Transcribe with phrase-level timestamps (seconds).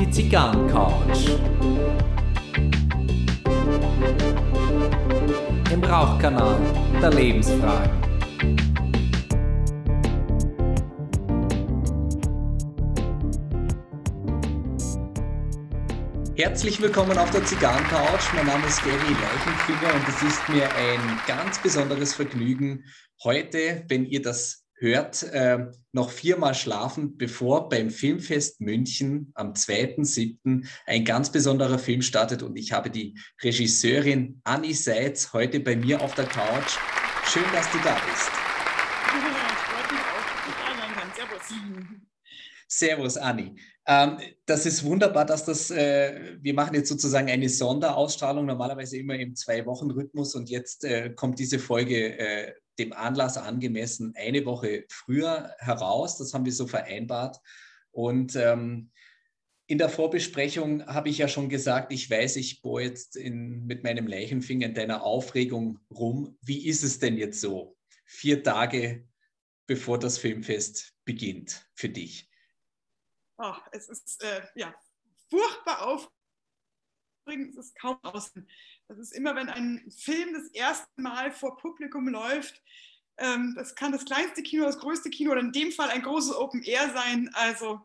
[0.00, 1.28] Die Zigarren-Couch.
[5.70, 6.56] Im Rauchkanal
[7.02, 7.90] der Lebensfragen.
[16.34, 18.32] Herzlich willkommen auf der Zigarrencouch.
[18.34, 22.84] Mein Name ist Gary Leichenfinger und es ist mir ein ganz besonderes Vergnügen,
[23.22, 30.66] heute, wenn ihr das hört, äh, noch viermal schlafen, bevor beim Filmfest München am 2.7.
[30.86, 32.42] ein ganz besonderer Film startet.
[32.42, 36.78] Und ich habe die Regisseurin Anni Seitz heute bei mir auf der Couch.
[37.26, 38.30] Schön, dass du da bist.
[42.68, 43.16] Servus.
[43.16, 43.56] Anni.
[43.86, 49.14] Ähm, das ist wunderbar, dass das, äh, wir machen jetzt sozusagen eine Sonderausstrahlung, normalerweise immer
[49.14, 55.54] im Zwei-Wochen-Rhythmus und jetzt äh, kommt diese Folge äh, dem Anlass angemessen eine Woche früher
[55.58, 56.18] heraus.
[56.18, 57.40] Das haben wir so vereinbart.
[57.90, 58.90] Und ähm,
[59.66, 63.84] in der Vorbesprechung habe ich ja schon gesagt, ich weiß, ich bohre jetzt in, mit
[63.84, 66.38] meinem Leichenfinger in deiner Aufregung rum.
[66.40, 69.06] Wie ist es denn jetzt so, vier Tage
[69.66, 72.28] bevor das Filmfest beginnt für dich?
[73.38, 74.74] oh, es ist äh, ja,
[75.30, 76.17] furchtbar aufregend,
[77.28, 78.48] es ist kaum außen.
[78.88, 82.62] Das ist immer, wenn ein Film das erste Mal vor Publikum läuft,
[83.18, 86.34] ähm, das kann das kleinste Kino, das größte Kino oder in dem Fall ein großes
[86.34, 87.30] Open Air sein.
[87.34, 87.80] Also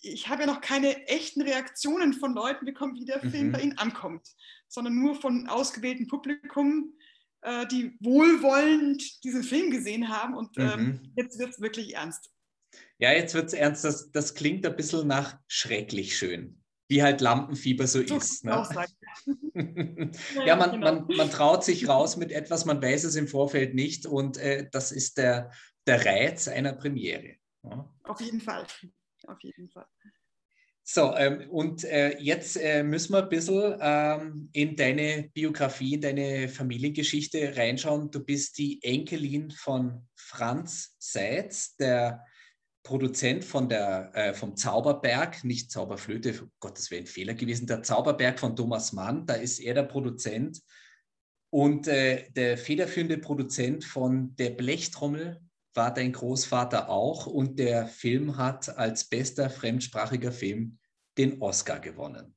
[0.00, 3.30] ich habe ja noch keine echten Reaktionen von Leuten bekommen, wie der mhm.
[3.30, 4.26] Film bei ihnen ankommt,
[4.68, 6.94] sondern nur von ausgewählten Publikum,
[7.42, 10.34] äh, die wohlwollend diesen Film gesehen haben.
[10.34, 11.12] Und ähm, mhm.
[11.16, 12.30] jetzt wird es wirklich ernst.
[12.98, 13.84] Ja, jetzt wird es ernst.
[13.84, 16.61] Das, das klingt ein bisschen nach schrecklich schön
[16.92, 18.44] wie halt Lampenfieber so, ist.
[18.44, 18.52] Ne?
[20.44, 20.92] ja, man, genau.
[20.92, 24.68] man, man traut sich raus mit etwas, man weiß es im Vorfeld nicht und äh,
[24.70, 25.50] das ist der,
[25.86, 27.36] der Reiz einer Premiere.
[27.64, 27.90] Ja?
[28.04, 28.66] Auf jeden Fall.
[29.26, 29.86] Auf jeden Fall.
[30.84, 36.02] So, ähm, und äh, jetzt äh, müssen wir ein bisschen ähm, in deine Biografie, in
[36.02, 38.10] deine Familiengeschichte reinschauen.
[38.10, 42.26] Du bist die Enkelin von Franz Seitz, der
[42.82, 48.40] Produzent von der, äh, vom Zauberberg, nicht Zauberflöte, um Gottes Willen, Fehler gewesen, der Zauberberg
[48.40, 50.60] von Thomas Mann, da ist er der Produzent.
[51.50, 55.40] Und äh, der federführende Produzent von Der Blechtrommel
[55.74, 57.26] war dein Großvater auch.
[57.26, 60.78] Und der Film hat als bester fremdsprachiger Film
[61.18, 62.34] den Oscar gewonnen.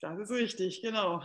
[0.00, 1.22] Das ist richtig, genau.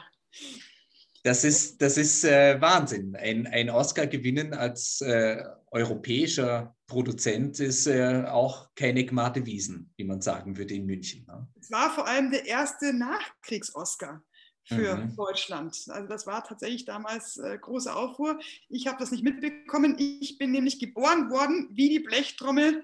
[1.23, 3.16] Das ist, das ist äh, Wahnsinn.
[3.16, 10.03] Ein, ein Oscar gewinnen als äh, europäischer Produzent ist äh, auch keine Gmate Wiesen, wie
[10.03, 11.25] man sagen würde in München.
[11.25, 11.47] Ne?
[11.59, 14.23] Es war vor allem der erste Nachkriegs-Oscar
[14.66, 15.16] für mhm.
[15.16, 15.75] Deutschland.
[15.90, 18.40] Also das war tatsächlich damals äh, große Aufruhr.
[18.69, 19.96] Ich habe das nicht mitbekommen.
[19.97, 22.84] Ich bin nämlich geboren worden, wie die Blechtrommel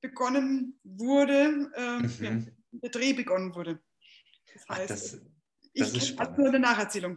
[0.00, 2.52] begonnen wurde, äh, mhm.
[2.72, 3.80] der Dreh begonnen wurde.
[4.52, 5.20] Das heißt, Ach, das,
[5.74, 7.16] das ich kenne nur eine Nacherzählung.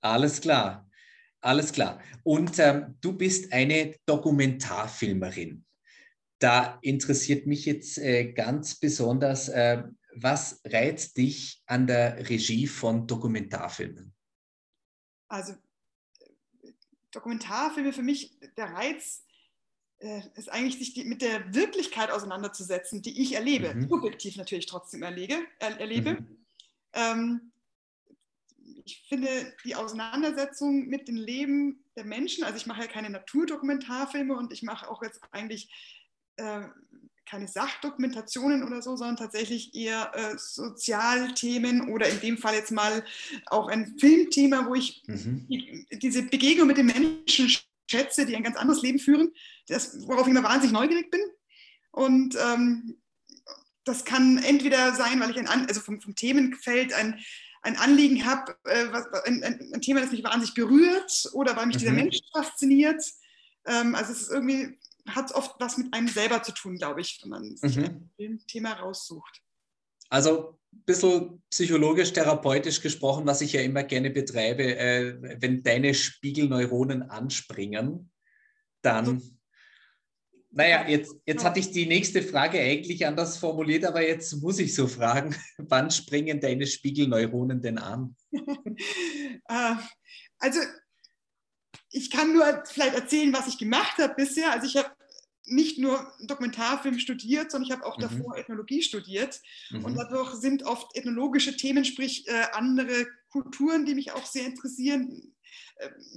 [0.00, 0.89] Alles klar,
[1.40, 2.00] alles klar.
[2.22, 5.64] Und ähm, du bist eine Dokumentarfilmerin.
[6.38, 9.82] Da interessiert mich jetzt äh, ganz besonders, äh,
[10.14, 14.14] was reizt dich an der Regie von Dokumentarfilmen?
[15.28, 15.54] Also
[17.12, 19.24] Dokumentarfilme für mich, der Reiz
[19.98, 23.88] äh, ist eigentlich, sich die, mit der Wirklichkeit auseinanderzusetzen, die ich erlebe, mhm.
[23.88, 26.14] subjektiv natürlich trotzdem erlege, er, erlebe.
[26.14, 26.46] Mhm.
[26.92, 27.52] Ähm,
[28.84, 29.28] ich finde
[29.64, 34.62] die Auseinandersetzung mit dem Leben der Menschen, also ich mache ja keine Naturdokumentarfilme und ich
[34.62, 35.70] mache auch jetzt eigentlich
[36.36, 36.62] äh,
[37.30, 43.04] keine Sachdokumentationen oder so, sondern tatsächlich eher äh, Sozialthemen oder in dem Fall jetzt mal
[43.46, 45.46] auch ein Filmthema, wo ich mhm.
[45.48, 47.48] die, diese Begegnung mit den Menschen
[47.88, 49.32] schätze, die ein ganz anderes Leben führen,
[49.68, 51.20] das, worauf ich immer wahnsinnig neugierig bin.
[51.92, 52.96] Und ähm,
[53.84, 57.20] das kann entweder sein, weil ich ein, also vom, vom Themenfeld ein
[57.62, 58.86] ein Anliegen habe, äh,
[59.24, 61.80] ein, ein, ein, Thema, das mich wahnsinnig berührt oder weil mich mhm.
[61.80, 63.02] dieser Mensch fasziniert.
[63.66, 67.18] Ähm, also es ist irgendwie, hat oft was mit einem selber zu tun, glaube ich,
[67.22, 68.10] wenn man sich mhm.
[68.18, 69.42] ein Thema raussucht.
[70.08, 75.94] Also ein bisschen psychologisch, therapeutisch gesprochen, was ich ja immer gerne betreibe, äh, wenn deine
[75.94, 78.10] Spiegelneuronen anspringen,
[78.82, 79.22] dann
[80.52, 84.74] naja, jetzt, jetzt hatte ich die nächste Frage eigentlich anders formuliert, aber jetzt muss ich
[84.74, 88.16] so fragen, wann springen deine Spiegelneuronen denn an?
[88.32, 89.74] Äh,
[90.38, 90.60] also
[91.90, 94.52] ich kann nur vielleicht erzählen, was ich gemacht habe bisher.
[94.52, 94.90] Also ich habe
[95.44, 98.02] nicht nur Dokumentarfilm studiert, sondern ich habe auch mhm.
[98.02, 99.40] davor Ethnologie studiert.
[99.70, 99.84] Mhm.
[99.84, 105.34] Und dadurch sind oft ethnologische Themen, sprich äh, andere Kulturen, die mich auch sehr interessieren,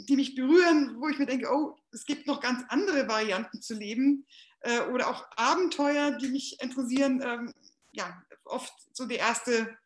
[0.08, 3.74] die mich berühren, wo ich mir denke, oh, es gibt noch ganz andere Varianten zu
[3.74, 4.26] leben,
[4.64, 7.22] äh, oder auch Abenteuer, die mich interessieren.
[7.24, 7.54] Ähm,
[7.92, 9.78] ja, oft so der erste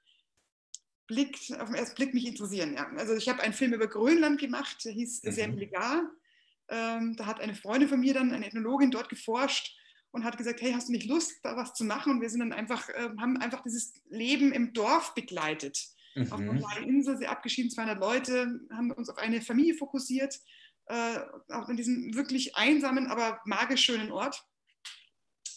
[1.08, 2.76] Blick, auf den ersten Blick mich interessieren.
[2.76, 2.88] Ja.
[2.96, 5.32] Also ich habe einen Film über Grönland gemacht, der hieß mhm.
[5.32, 6.04] Sehr legal.
[6.70, 9.76] Ähm, da hat eine Freundin von mir dann, eine Ethnologin, dort geforscht
[10.12, 12.14] und hat gesagt, hey, hast du nicht Lust, da was zu machen?
[12.14, 12.88] Und wir sind dann einfach,
[13.20, 15.88] haben einfach dieses Leben im Dorf begleitet.
[16.18, 16.31] Mhm.
[16.31, 20.40] Auf einer kleinen Insel, sehr abgeschieden, 200 Leute, haben uns auf eine Familie fokussiert,
[20.88, 21.19] äh,
[21.50, 24.44] auch in diesem wirklich einsamen, aber magisch schönen Ort.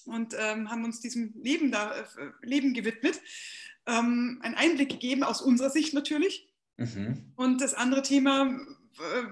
[0.04, 2.04] Und ähm, haben uns diesem Leben da äh,
[2.42, 3.20] Leben gewidmet,
[3.86, 6.48] ähm, einen Einblick gegeben aus unserer Sicht natürlich.
[6.76, 7.32] Mhm.
[7.36, 8.58] Und das andere Thema,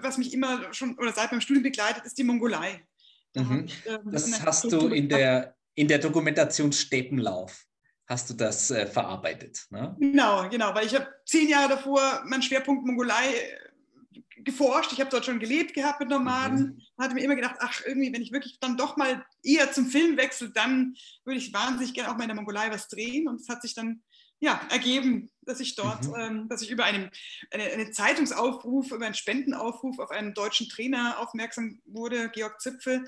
[0.00, 2.86] was mich immer schon oder seit meinem Studium begleitet, ist die Mongolei.
[3.34, 3.64] Mhm.
[3.66, 7.67] Ich, äh, das hast du in der, in der Dokumentation Steppenlauf
[8.08, 9.66] hast du das äh, verarbeitet.
[9.70, 9.94] Ne?
[10.00, 14.92] Genau, genau, weil ich habe zehn Jahre davor meinen Schwerpunkt Mongolei äh, geforscht.
[14.92, 16.58] Ich habe dort schon gelebt gehabt mit Nomaden.
[16.58, 17.02] Mhm.
[17.02, 20.16] hatte mir immer gedacht, ach, irgendwie, wenn ich wirklich dann doch mal eher zum Film
[20.16, 20.94] wechsle, dann
[21.24, 23.28] würde ich wahnsinnig gerne auch mal in der Mongolei was drehen.
[23.28, 24.02] Und es hat sich dann
[24.40, 26.14] ja, ergeben, dass ich dort, mhm.
[26.16, 27.10] ähm, dass ich über einen,
[27.50, 33.06] eine, eine, Zeitungsaufruf, über einen Spendenaufruf auf einen deutschen Trainer aufmerksam wurde, Georg Zipfel,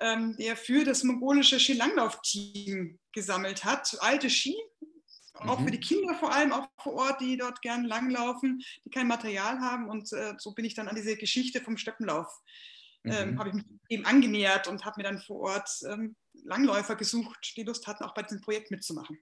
[0.00, 3.96] ähm, der für das mongolische Skilanglauf-Team gesammelt hat.
[4.00, 4.56] Alte Ski,
[5.40, 5.50] mhm.
[5.50, 9.06] auch für die Kinder vor allem, auch vor Ort, die dort gern langlaufen, die kein
[9.06, 9.88] Material haben.
[9.88, 12.26] Und äh, so bin ich dann an diese Geschichte vom Steppenlauf,
[13.04, 13.38] ähm, mhm.
[13.38, 17.62] habe ich mich eben angenähert und habe mir dann vor Ort ähm, Langläufer gesucht, die
[17.62, 19.18] Lust hatten, auch bei diesem Projekt mitzumachen.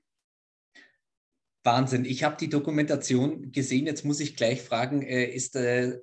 [1.62, 2.04] Wahnsinn.
[2.04, 3.86] Ich habe die Dokumentation gesehen.
[3.86, 5.98] Jetzt muss ich gleich fragen, äh, ist, äh,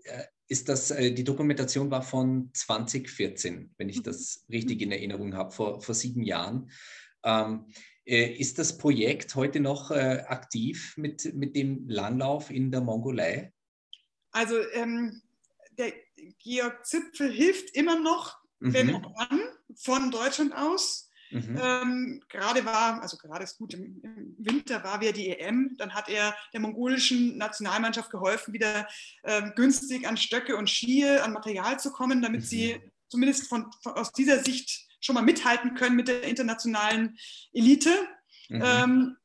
[0.47, 5.51] ist das, äh, die Dokumentation war von 2014, wenn ich das richtig in Erinnerung habe,
[5.51, 6.69] vor, vor sieben Jahren.
[7.23, 7.65] Ähm,
[8.05, 13.51] ist das Projekt heute noch aktiv mit, mit dem Langlauf in der Mongolei?
[14.31, 15.21] Also ähm,
[15.77, 15.91] der
[16.41, 18.73] Georg Zipfel hilft immer noch, mhm.
[18.73, 19.41] wenn an,
[19.75, 21.59] von Deutschland aus Mhm.
[21.61, 25.93] Ähm, gerade war, also gerade ist gut, im, im, Winter war wir die EM, dann
[25.93, 28.87] hat er der mongolischen Nationalmannschaft geholfen, wieder
[29.23, 32.45] ähm, günstig an Stöcke und Ski, an Material zu kommen, damit mhm.
[32.45, 37.17] sie zumindest von, von, aus dieser Sicht schon mal mithalten können mit der internationalen
[37.53, 37.91] Elite.
[38.49, 38.63] Mhm.
[38.63, 39.17] Ähm,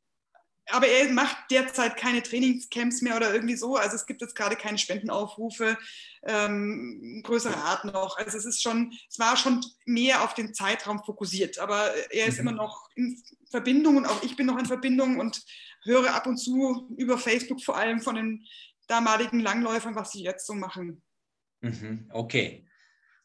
[0.69, 3.75] aber er macht derzeit keine Trainingscamps mehr oder irgendwie so.
[3.75, 5.77] Also es gibt jetzt gerade keine Spendenaufrufe
[6.25, 8.17] ähm, größere Art noch.
[8.17, 12.35] Also es ist schon, es war schon mehr auf den Zeitraum fokussiert, aber er ist
[12.35, 12.47] mhm.
[12.47, 15.43] immer noch in Verbindung und auch ich bin noch in Verbindung und
[15.83, 18.45] höre ab und zu über Facebook vor allem von den
[18.87, 21.01] damaligen Langläufern, was sie jetzt so machen.
[21.61, 22.09] Mhm.
[22.11, 22.65] Okay.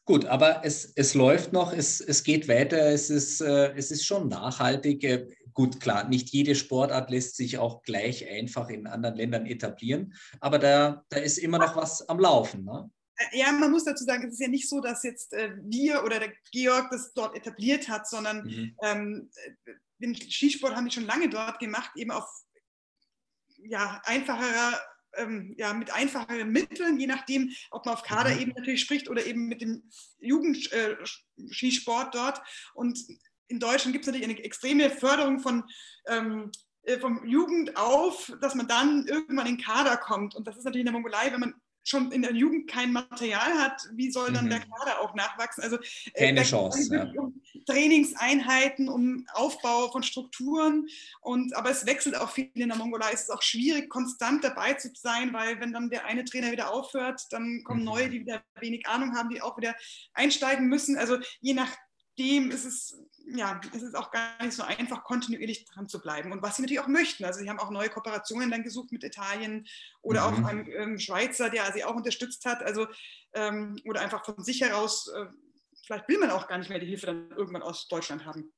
[0.05, 4.05] Gut, aber es, es läuft noch, es, es geht weiter, es ist, äh, es ist
[4.05, 5.03] schon nachhaltig.
[5.59, 10.57] Gut, klar, nicht jede Sportart lässt sich auch gleich einfach in anderen Ländern etablieren, aber
[10.57, 12.63] da, da ist immer noch was am Laufen.
[12.63, 12.89] Ne?
[13.17, 16.05] Äh, ja, man muss dazu sagen, es ist ja nicht so, dass jetzt äh, wir
[16.05, 18.77] oder der Georg das dort etabliert hat, sondern mhm.
[18.83, 19.29] ähm,
[19.97, 22.29] den Skisport haben die schon lange dort gemacht, eben auf
[23.57, 24.79] ja, einfacherer
[25.17, 28.53] ähm, ja, mit einfacheren Mitteln, je nachdem, ob man auf Kaderebene mhm.
[28.55, 29.89] natürlich spricht oder eben mit dem
[30.19, 32.41] Jugendskisport äh, dort.
[32.73, 32.97] Und
[33.49, 35.63] in Deutschland gibt es natürlich eine extreme Förderung von
[36.07, 36.51] ähm,
[36.83, 40.35] äh, vom Jugend auf, dass man dann irgendwann in Kader kommt.
[40.35, 41.53] Und das ist natürlich in der Mongolei, wenn man
[41.83, 44.49] schon in der Jugend kein Material hat, wie soll dann mhm.
[44.49, 45.63] der Kader auch nachwachsen?
[45.63, 45.77] Also
[46.13, 46.93] äh, keine Chance.
[46.93, 47.09] Ja.
[47.17, 50.87] Um Trainingseinheiten, um Aufbau von Strukturen
[51.21, 53.11] und aber es wechselt auch viel in der Mongolei.
[53.11, 56.71] Es ist auch schwierig, konstant dabei zu sein, weil wenn dann der eine Trainer wieder
[56.71, 57.85] aufhört, dann kommen mhm.
[57.85, 59.75] neue, die wieder wenig Ahnung haben, die auch wieder
[60.13, 60.97] einsteigen müssen.
[60.97, 62.97] Also je nachdem ist es
[63.35, 66.31] ja, es ist auch gar nicht so einfach, kontinuierlich dran zu bleiben.
[66.31, 67.25] Und was sie natürlich auch möchten.
[67.25, 69.67] Also sie haben auch neue Kooperationen dann gesucht mit Italien
[70.01, 70.43] oder mhm.
[70.43, 72.63] auch einem ähm, Schweizer, der sie auch unterstützt hat.
[72.63, 72.87] Also
[73.33, 75.25] ähm, oder einfach von sich heraus, äh,
[75.85, 78.51] vielleicht will man auch gar nicht mehr die Hilfe dann irgendwann aus Deutschland haben.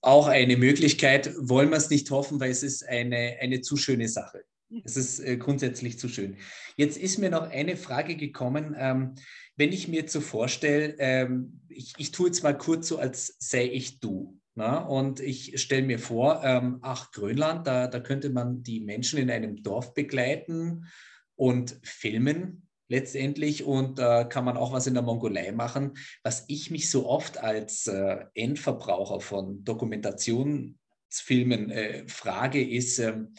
[0.00, 4.08] Auch eine Möglichkeit, wollen wir es nicht hoffen, weil es ist eine, eine zu schöne
[4.08, 4.44] Sache.
[4.82, 6.36] Es ist äh, grundsätzlich zu schön.
[6.76, 8.74] Jetzt ist mir noch eine Frage gekommen.
[8.76, 9.14] Ähm,
[9.56, 13.36] wenn ich mir jetzt so vorstelle, ähm, ich, ich tue jetzt mal kurz so, als
[13.38, 14.40] sei ich du.
[14.56, 14.78] Na?
[14.78, 19.30] Und ich stelle mir vor, ähm, ach, Grönland, da, da könnte man die Menschen in
[19.30, 20.86] einem Dorf begleiten
[21.34, 25.94] und filmen letztendlich und da äh, kann man auch was in der Mongolei machen.
[26.22, 33.34] Was ich mich so oft als äh, Endverbraucher von Dokumentationsfilmen äh, frage, ist, ähm,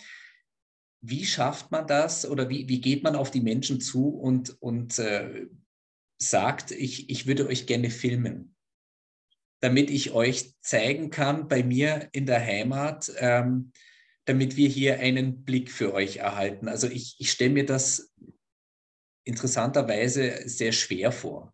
[1.01, 4.97] wie schafft man das oder wie, wie geht man auf die Menschen zu und, und
[4.97, 5.45] äh,
[6.17, 8.55] sagt, ich, ich würde euch gerne filmen,
[9.61, 13.71] damit ich euch zeigen kann bei mir in der Heimat, ähm,
[14.25, 16.67] damit wir hier einen Blick für euch erhalten.
[16.67, 18.13] Also ich, ich stelle mir das
[19.23, 21.53] interessanterweise sehr schwer vor.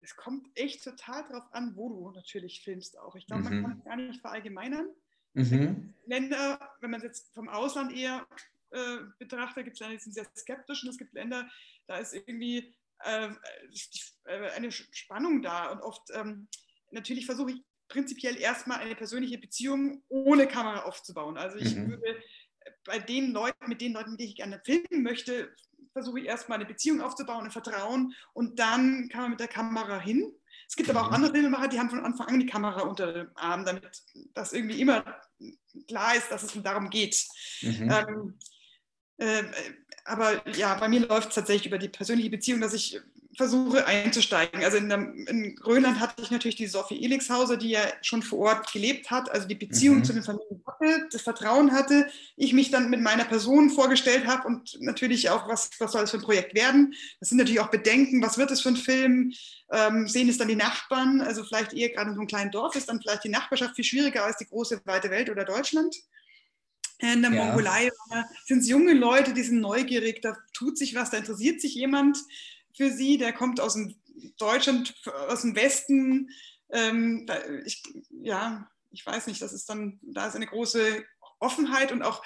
[0.00, 3.14] es kommt echt total darauf an, wo du natürlich filmst auch.
[3.16, 3.62] Ich glaube, man mhm.
[3.62, 4.88] kann es gar nicht verallgemeinern.
[5.34, 5.94] Mhm.
[6.06, 8.26] Länder, wenn man es jetzt vom Ausland eher
[8.70, 11.48] äh, betrachtet, gibt es Länder, die sind sehr skeptisch und es gibt Länder,
[11.86, 12.74] da ist irgendwie
[13.04, 13.28] äh,
[14.24, 16.48] äh, eine Spannung da und oft ähm,
[16.90, 21.38] natürlich versuche ich prinzipiell erstmal eine persönliche Beziehung ohne Kamera aufzubauen.
[21.38, 21.90] Also ich mhm.
[21.90, 22.22] würde
[22.84, 25.54] bei den Leuten, mit den Leuten, mit denen ich gerne filmen möchte,
[25.92, 29.98] versuche ich erstmal eine Beziehung aufzubauen, ein Vertrauen und dann kann man mit der Kamera
[29.98, 30.32] hin.
[30.68, 31.14] Es gibt aber auch mhm.
[31.14, 33.90] andere Filmemacher, die haben von Anfang an die Kamera unter dem Arm, damit
[34.34, 35.02] das irgendwie immer
[35.86, 37.26] klar ist, dass es darum geht.
[37.62, 37.90] Mhm.
[37.90, 38.38] Ähm,
[39.16, 39.44] äh,
[40.08, 43.00] aber ja, bei mir läuft es tatsächlich über die persönliche Beziehung, dass ich
[43.38, 44.64] versuche einzusteigen.
[44.64, 48.40] Also in, der, in, Grönland hatte ich natürlich die Sophie Elixhauser, die ja schon vor
[48.40, 50.04] Ort gelebt hat, also die Beziehung mhm.
[50.04, 52.08] zu den Familien hatte, das Vertrauen hatte.
[52.36, 56.10] Ich mich dann mit meiner Person vorgestellt habe und natürlich auch, was, was soll es
[56.10, 56.94] für ein Projekt werden.
[57.20, 59.32] Das sind natürlich auch Bedenken, was wird es für ein Film?
[59.70, 61.20] Ähm, sehen es dann die Nachbarn?
[61.20, 63.84] Also vielleicht eher gerade in so einem kleinen Dorf ist dann vielleicht die Nachbarschaft viel
[63.84, 65.94] schwieriger als die große weite Welt oder Deutschland.
[66.98, 67.44] In der ja.
[67.44, 67.90] Mongolei
[68.44, 72.18] sind es junge Leute, die sind neugierig, da tut sich was, da interessiert sich jemand
[72.76, 73.94] für sie, der kommt aus dem
[74.36, 74.94] Deutschland,
[75.28, 76.30] aus dem Westen.
[76.70, 81.04] Ähm, da, ich, ja, ich weiß nicht, das ist dann, da ist eine große
[81.38, 82.22] Offenheit und auch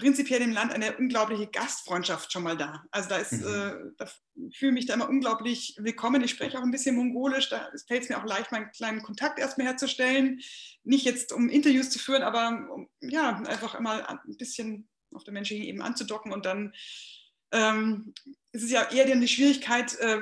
[0.00, 2.82] prinzipiell im Land eine unglaubliche Gastfreundschaft schon mal da.
[2.90, 3.46] Also da ist, mhm.
[3.46, 4.10] äh, da
[4.52, 6.24] fühle mich da immer unglaublich willkommen.
[6.24, 9.38] Ich spreche auch ein bisschen Mongolisch, da fällt es mir auch leicht, meinen kleinen Kontakt
[9.38, 10.40] erstmal herzustellen.
[10.84, 15.34] Nicht jetzt, um Interviews zu führen, aber um, ja, einfach immer ein bisschen auf der
[15.34, 16.72] menschlichen Ebene anzudocken und dann
[17.52, 18.14] ähm,
[18.52, 20.20] es ist ja eher die Schwierigkeit, äh,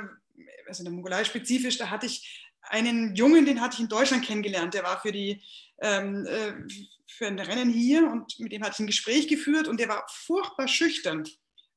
[0.67, 4.25] also in der Mongolei spezifisch, da hatte ich einen Jungen, den hatte ich in Deutschland
[4.25, 5.43] kennengelernt, der war für die
[5.81, 6.53] ähm, äh,
[7.09, 10.07] für ein Rennen hier und mit dem hatte ich ein Gespräch geführt und der war
[10.09, 11.25] furchtbar schüchtern.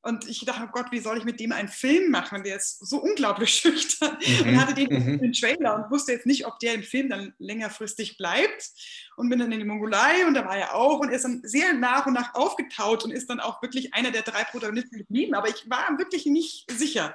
[0.04, 2.42] Und ich dachte, oh Gott, wie soll ich mit dem einen Film machen?
[2.42, 4.18] Der ist so unglaublich schüchtern.
[4.20, 4.48] Mhm.
[4.48, 5.20] Und hatte den, mhm.
[5.20, 8.70] den Trailer und wusste jetzt nicht, ob der im Film dann längerfristig bleibt.
[9.16, 11.40] Und bin dann in die Mongolei und da war er auch und er ist dann
[11.44, 15.34] sehr nach und nach aufgetaut und ist dann auch wirklich einer der drei Protagonisten geblieben.
[15.34, 17.14] Aber ich war wirklich nicht sicher,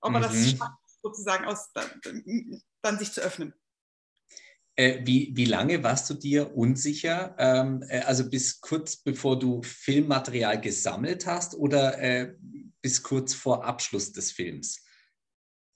[0.00, 0.22] ob er mhm.
[0.24, 3.54] das schafft, sozusagen aus, dann, dann sich zu öffnen.
[4.78, 7.34] Äh, wie, wie lange warst du dir unsicher?
[7.38, 12.34] Ähm, äh, also bis kurz bevor du Filmmaterial gesammelt hast oder äh,
[12.82, 14.84] bis kurz vor Abschluss des Films?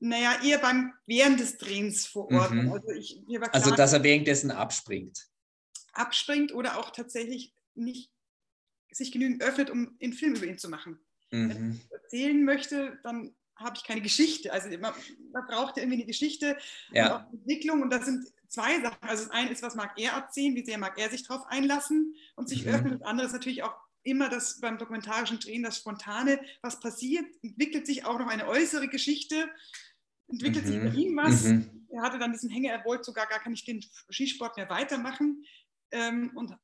[0.00, 2.52] Naja, eher beim, während des Drehens vor Ort.
[2.52, 2.72] Mhm.
[2.72, 5.28] Also, ich, also, klar, also, dass er währenddessen abspringt.
[5.92, 8.10] Abspringt oder auch tatsächlich nicht
[8.90, 10.98] sich genügend öffnet, um einen Film über ihn zu machen.
[11.30, 11.48] Mhm.
[11.48, 14.52] Wenn ich erzählen möchte, dann habe ich keine Geschichte.
[14.52, 14.92] Also man,
[15.32, 16.56] man braucht ja irgendwie eine Geschichte
[16.92, 17.06] ja.
[17.06, 18.98] und auch Entwicklung und das sind zwei Sachen.
[19.00, 22.14] Also das eine ist, was mag er erzählen, wie sehr mag er sich darauf einlassen
[22.34, 22.74] und sich mhm.
[22.74, 22.98] öffnen.
[22.98, 27.86] Das andere ist natürlich auch immer das beim dokumentarischen Drehen, das Spontane, was passiert, entwickelt
[27.86, 29.48] sich auch noch eine äußere Geschichte,
[30.28, 30.68] entwickelt mhm.
[30.68, 31.44] sich bei ihm was.
[31.44, 31.86] Mhm.
[31.90, 35.44] Er hatte dann diesen Hänger, er wollte sogar gar nicht den Skisport mehr weitermachen
[35.90, 36.56] ähm, und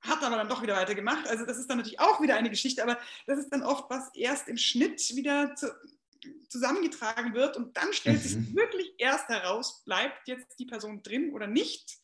[0.00, 1.26] hat aber dann doch wieder weitergemacht.
[1.28, 4.14] Also das ist dann natürlich auch wieder eine Geschichte, aber das ist dann oft, was
[4.14, 5.70] erst im Schnitt wieder zu,
[6.48, 8.22] zusammengetragen wird und dann stellt mhm.
[8.22, 11.98] sich wirklich erst heraus, bleibt jetzt die Person drin oder nicht.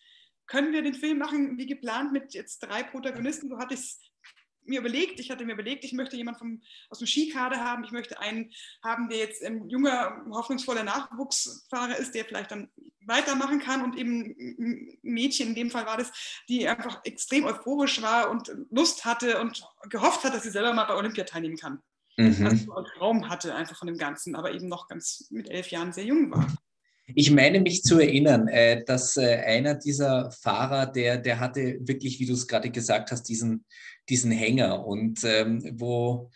[0.47, 3.49] Können wir den Film machen wie geplant mit jetzt drei Protagonisten?
[3.49, 4.01] So hatte ich es
[4.69, 7.93] mir überlegt, ich hatte mir überlegt, ich möchte jemanden vom, aus dem Skikader haben, ich
[7.93, 12.71] möchte einen haben, der jetzt ein junger, hoffnungsvoller Nachwuchsfahrer ist, der vielleicht dann
[13.07, 16.13] weitermachen kann und eben ein Mädchen, in dem Fall war das,
[16.49, 20.85] die einfach extrem euphorisch war und Lust hatte und gehofft hat, dass sie selber mal
[20.85, 21.83] bei Olympia teilnehmen kann.
[22.17, 22.47] Mhm.
[22.47, 25.93] Also einen Traum hatte einfach von dem Ganzen, aber eben noch ganz mit elf Jahren
[25.93, 26.47] sehr jung war.
[27.15, 32.19] Ich meine mich zu erinnern, äh, dass äh, einer dieser Fahrer, der, der hatte wirklich,
[32.19, 33.65] wie du es gerade gesagt hast, diesen,
[34.09, 36.31] diesen Hänger und ähm, wo,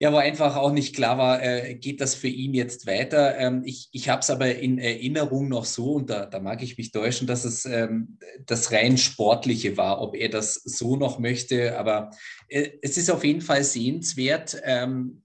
[0.00, 3.38] ja, wo einfach auch nicht klar war, äh, geht das für ihn jetzt weiter.
[3.38, 6.76] Ähm, ich ich habe es aber in Erinnerung noch so, und da, da mag ich
[6.76, 11.78] mich täuschen, dass es ähm, das rein Sportliche war, ob er das so noch möchte.
[11.78, 12.10] Aber
[12.48, 14.60] äh, es ist auf jeden Fall sehenswert.
[14.64, 15.22] Ähm,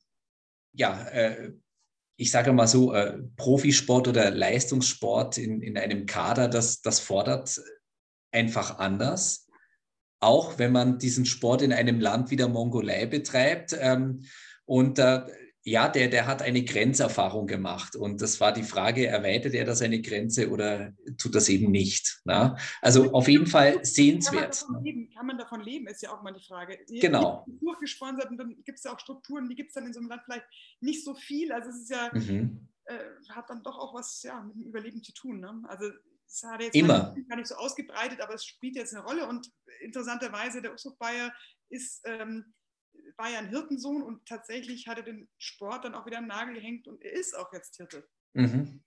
[0.74, 1.52] ja, äh,
[2.16, 7.60] ich sage mal so, äh, Profisport oder Leistungssport in, in einem Kader, das, das fordert
[8.32, 9.48] einfach anders.
[10.22, 13.76] Auch wenn man diesen Sport in einem Land wie der Mongolei betreibt.
[13.80, 14.26] Ähm,
[14.70, 15.26] und äh,
[15.64, 17.96] ja, der, der hat eine Grenzerfahrung gemacht.
[17.96, 22.22] Und das war die Frage, erweitert er da seine Grenze oder tut das eben nicht?
[22.24, 22.56] Na?
[22.80, 24.62] Also auf jeden Fall sehenswert.
[24.62, 26.78] Kann man, leben, kann man davon leben, ist ja auch mal die Frage.
[26.88, 27.48] Genau.
[27.48, 30.10] Durchgesponsert und dann gibt es ja auch Strukturen, die gibt es dann in so einem
[30.10, 30.46] Land vielleicht
[30.82, 31.52] nicht so viel.
[31.52, 32.70] Also es ist ja, mhm.
[32.86, 33.00] äh,
[33.30, 35.40] hat dann doch auch was ja, mit dem Überleben zu tun.
[35.40, 35.64] Ne?
[35.68, 35.90] Also
[36.28, 37.16] es hat jetzt Immer.
[37.28, 39.28] gar nicht so ausgebreitet, aber es spielt jetzt eine Rolle.
[39.28, 39.50] Und
[39.82, 41.34] interessanterweise, der Usuf Bayer
[41.70, 42.02] ist...
[42.06, 42.54] Ähm,
[43.18, 46.56] war ja ein Hirtensohn und tatsächlich hat er den Sport dann auch wieder am Nagel
[46.56, 48.08] gehängt und er ist auch jetzt Hirte.
[48.34, 48.82] Mhm.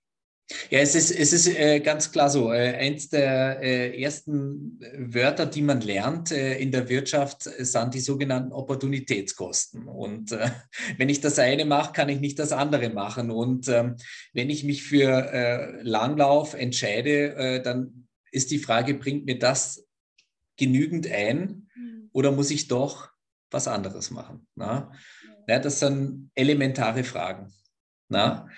[0.70, 2.52] Ja, es ist, es ist äh, ganz klar so.
[2.52, 8.00] Äh, eins der äh, ersten Wörter, die man lernt äh, in der Wirtschaft, sind die
[8.00, 9.88] sogenannten Opportunitätskosten.
[9.88, 10.50] Und äh,
[10.98, 13.30] wenn ich das eine mache, kann ich nicht das andere machen.
[13.30, 13.96] Und ähm,
[14.32, 19.86] wenn ich mich für äh, Langlauf entscheide, dann ist die Frage, bringt mir das
[20.56, 22.10] genügend ein mhm.
[22.12, 23.11] oder muss ich doch
[23.52, 24.46] was anderes machen?
[24.54, 24.92] Na?
[25.46, 27.52] Ja, das sind elementare Fragen.
[28.08, 28.48] Na?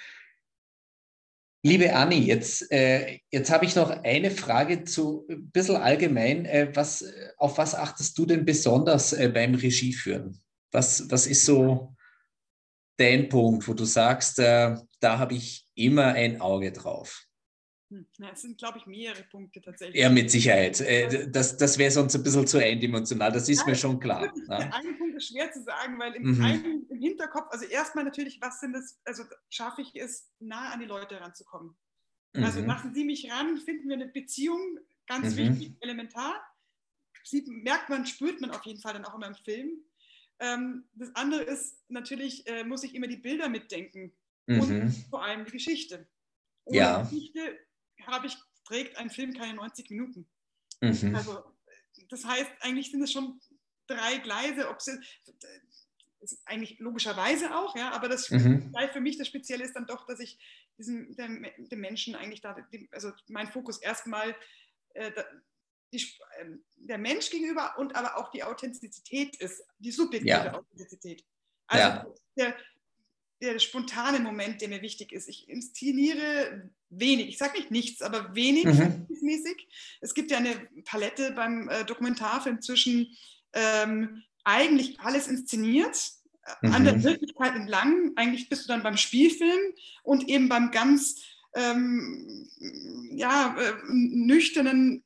[1.63, 6.45] Liebe Anni, jetzt, äh, jetzt habe ich noch eine Frage zu ein bisschen allgemein.
[6.45, 7.05] Äh, was,
[7.39, 10.39] auf was achtest du denn besonders äh, beim Regieführen?
[10.73, 11.95] Was, was ist so
[12.99, 17.25] dein Punkt, wo du sagst, äh, da habe ich immer ein Auge drauf?
[17.91, 20.01] Hm, es sind, glaube ich, mehrere Punkte tatsächlich.
[20.01, 20.81] Ja, mit Sicherheit.
[20.81, 24.33] Äh, das das wäre sonst ein bisschen zu eindimensional, das ist ja, mir schon klar.
[24.49, 24.73] Ne?
[24.73, 26.45] eine Punkt ist schwer zu sagen, weil im, mhm.
[26.45, 30.81] einen, im Hinterkopf, also erstmal natürlich, was sind das, also schaffe ich es, nah an
[30.81, 31.77] die Leute ranzukommen.
[32.37, 32.67] Also mhm.
[32.67, 35.37] Lassen Sie mich ran, finden wir eine Beziehung, ganz mhm.
[35.37, 36.43] wichtig, elementar.
[37.23, 39.85] Sieht, merkt man, spürt man auf jeden Fall dann auch immer im Film.
[40.41, 44.13] Ähm, das andere ist natürlich, äh, muss ich immer die Bilder mitdenken
[44.47, 44.91] und mhm.
[45.11, 46.09] vor allem die Geschichte.
[46.65, 47.03] Ohne ja.
[47.03, 47.59] Geschichte
[48.07, 50.27] habe ich, trägt ein Film keine 90 Minuten.
[50.81, 51.15] Mhm.
[51.15, 51.45] Also,
[52.09, 53.41] das heißt, eigentlich sind es schon
[53.87, 54.99] drei Gleise, ob sie,
[56.47, 58.75] eigentlich logischerweise auch, ja, aber das mhm.
[58.93, 60.39] für mich das Spezielle ist dann doch, dass ich
[60.79, 62.57] diesem, dem, dem Menschen eigentlich da,
[62.93, 64.35] also mein Fokus erstmal
[64.95, 65.13] äh,
[65.93, 65.99] die,
[66.39, 66.47] äh,
[66.77, 70.55] der Mensch gegenüber und aber auch die Authentizität ist, die subjektive ja.
[70.55, 71.25] Authentizität.
[71.67, 72.15] Also ja.
[72.37, 72.57] der,
[73.45, 75.29] der spontane Moment, der mir wichtig ist.
[75.29, 79.07] Ich inszeniere wenig, ich sage nicht nichts, aber wenig mhm.
[79.21, 79.69] mäßig.
[80.01, 83.17] Es gibt ja eine Palette beim äh, Dokumentarfilm zwischen
[83.53, 85.97] ähm, eigentlich alles inszeniert,
[86.45, 86.73] äh, mhm.
[86.75, 91.23] an der Wirklichkeit entlang, eigentlich bist du dann beim Spielfilm und eben beim ganz
[91.55, 92.49] ähm,
[93.13, 95.05] ja, äh, nüchternen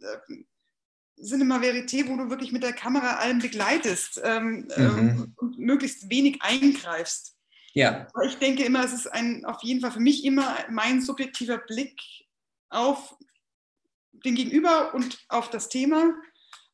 [0.00, 0.34] äh,
[1.20, 5.32] Cinema Verité, wo du wirklich mit der Kamera allem begleitest ähm, äh, mhm.
[5.36, 7.34] und möglichst wenig eingreifst.
[7.74, 8.06] Ja.
[8.14, 11.58] Aber ich denke immer, es ist ein, auf jeden Fall für mich immer mein subjektiver
[11.58, 12.00] Blick
[12.70, 13.16] auf
[14.24, 16.14] den Gegenüber und auf das Thema.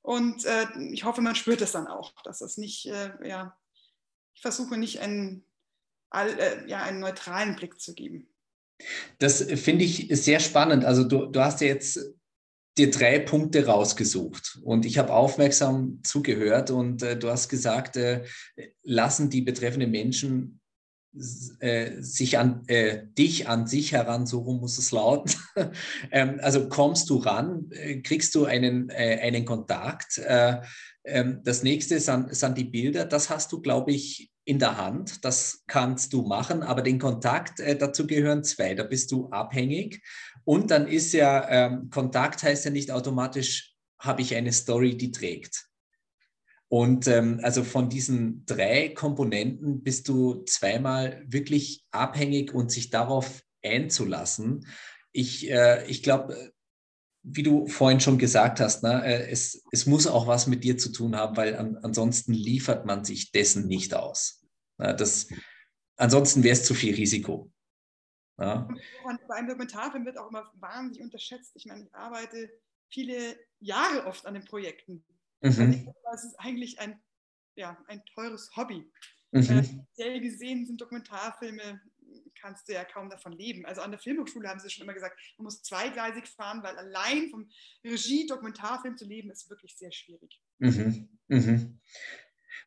[0.03, 3.57] Und äh, ich hoffe, man spürt es dann auch, dass das nicht, äh, ja,
[4.35, 5.45] ich versuche nicht einen,
[6.11, 8.29] all, äh, ja, einen neutralen Blick zu geben.
[9.19, 10.85] Das finde ich sehr spannend.
[10.85, 11.99] Also du, du hast ja jetzt
[12.77, 18.25] dir drei Punkte rausgesucht und ich habe aufmerksam zugehört und äh, du hast gesagt, äh,
[18.83, 20.61] lassen die betreffenden Menschen
[21.17, 25.33] sich an äh, dich an sich heran, so rum muss es lauten.
[26.11, 30.19] ähm, also kommst du ran, äh, kriegst du einen, äh, einen Kontakt.
[30.19, 30.61] Äh,
[31.05, 35.25] ähm, das nächste sind, sind die Bilder, das hast du, glaube ich, in der Hand,
[35.25, 40.03] das kannst du machen, aber den Kontakt, äh, dazu gehören zwei, da bist du abhängig.
[40.45, 45.11] Und dann ist ja, ähm, Kontakt heißt ja nicht automatisch, habe ich eine Story, die
[45.11, 45.67] trägt.
[46.75, 53.45] Und ähm, also von diesen drei Komponenten bist du zweimal wirklich abhängig und sich darauf
[53.63, 54.67] einzulassen.
[55.13, 56.53] Ich, äh, ich glaube,
[57.23, 60.77] wie du vorhin schon gesagt hast, ne, äh, es, es muss auch was mit dir
[60.77, 64.45] zu tun haben, weil an, ansonsten liefert man sich dessen nicht aus.
[64.79, 65.29] Ne, das,
[65.97, 67.53] ansonsten wäre es zu viel Risiko.
[68.37, 68.67] Ja.
[69.29, 71.53] Bei einem Dokumentarfilm wird auch immer wahnsinnig unterschätzt.
[71.55, 72.51] Ich meine, ich arbeite
[72.89, 75.05] viele Jahre oft an den Projekten.
[75.45, 75.93] Mhm.
[76.11, 76.99] Das ist eigentlich ein,
[77.57, 78.91] ja, ein teures Hobby.
[79.33, 79.85] Mhm.
[79.97, 81.81] Äh, gesehen sind Dokumentarfilme,
[82.41, 83.67] kannst du ja kaum davon leben.
[83.67, 87.29] Also an der Filmhochschule haben sie schon immer gesagt, man muss zweigleisig fahren, weil allein
[87.31, 87.51] vom
[87.85, 90.41] Regie-Dokumentarfilm zu leben, ist wirklich sehr schwierig.
[90.59, 91.09] Mhm.
[91.29, 91.81] Mhm.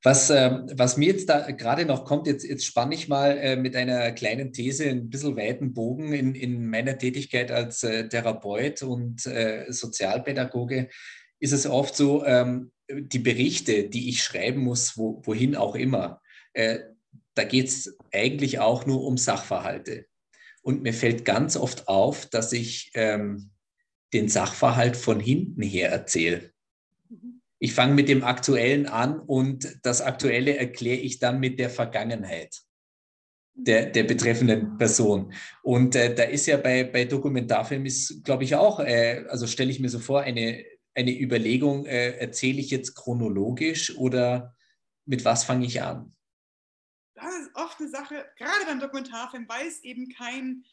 [0.04, 3.56] Was, äh, was mir jetzt da gerade noch kommt, jetzt, jetzt spanne ich mal äh,
[3.56, 8.84] mit einer kleinen These ein bisschen weiten Bogen in, in meiner Tätigkeit als äh, Therapeut
[8.84, 10.90] und äh, Sozialpädagoge
[11.40, 16.22] ist es oft so, ähm, die Berichte, die ich schreiben muss, wo, wohin auch immer,
[16.54, 16.80] äh,
[17.36, 20.06] da geht es eigentlich auch nur um Sachverhalte.
[20.62, 23.52] Und mir fällt ganz oft auf, dass ich ähm,
[24.14, 26.52] den Sachverhalt von hinten her erzähle.
[27.60, 32.62] Ich fange mit dem Aktuellen an und das Aktuelle erkläre ich dann mit der Vergangenheit
[33.56, 35.34] der, der betreffenden Person.
[35.64, 37.92] Und äh, da ist ja bei, bei Dokumentarfilmen
[38.24, 40.64] glaube ich, auch, äh, also stelle ich mir so vor, eine
[40.98, 44.56] eine Überlegung, äh, erzähle ich jetzt chronologisch oder
[45.06, 46.16] mit was fange ich an?
[47.14, 50.66] Das ist oft eine Sache, gerade beim Dokumentarfilm, weil es eben kein,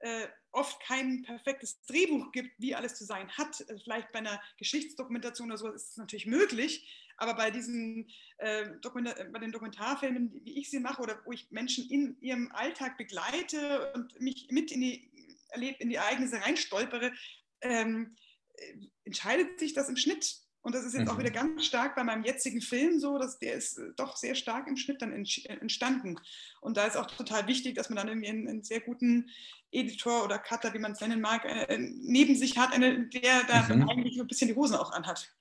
[0.00, 3.64] äh, oft kein perfektes Drehbuch gibt, wie alles zu sein hat.
[3.68, 8.66] Also vielleicht bei einer Geschichtsdokumentation oder so ist es natürlich möglich, aber bei diesen äh,
[8.82, 13.92] bei den Dokumentarfilmen, wie ich sie mache oder wo ich Menschen in ihrem Alltag begleite
[13.94, 15.10] und mich mit in die
[15.80, 17.12] in die Ereignisse reinstolpere,
[17.62, 18.16] ähm,
[19.04, 20.40] entscheidet sich das im Schnitt.
[20.62, 21.10] Und das ist jetzt mhm.
[21.10, 24.34] auch wieder ganz stark bei meinem jetzigen Film so, dass der ist äh, doch sehr
[24.34, 26.16] stark im Schnitt dann äh, entstanden.
[26.60, 29.30] Und da ist auch total wichtig, dass man dann irgendwie einen, einen sehr guten
[29.72, 33.74] Editor oder Cutter, wie man es nennen mag, äh, neben sich hat, eine, der da
[33.74, 33.88] mhm.
[33.88, 35.34] eigentlich ein bisschen die Hosen auch anhat.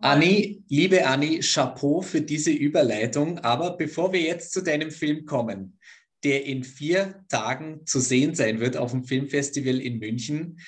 [0.00, 3.38] Anni, liebe Anni, Chapeau für diese Überleitung.
[3.38, 5.78] Aber bevor wir jetzt zu deinem Film kommen,
[6.24, 10.60] der in vier Tagen zu sehen sein wird auf dem Filmfestival in München,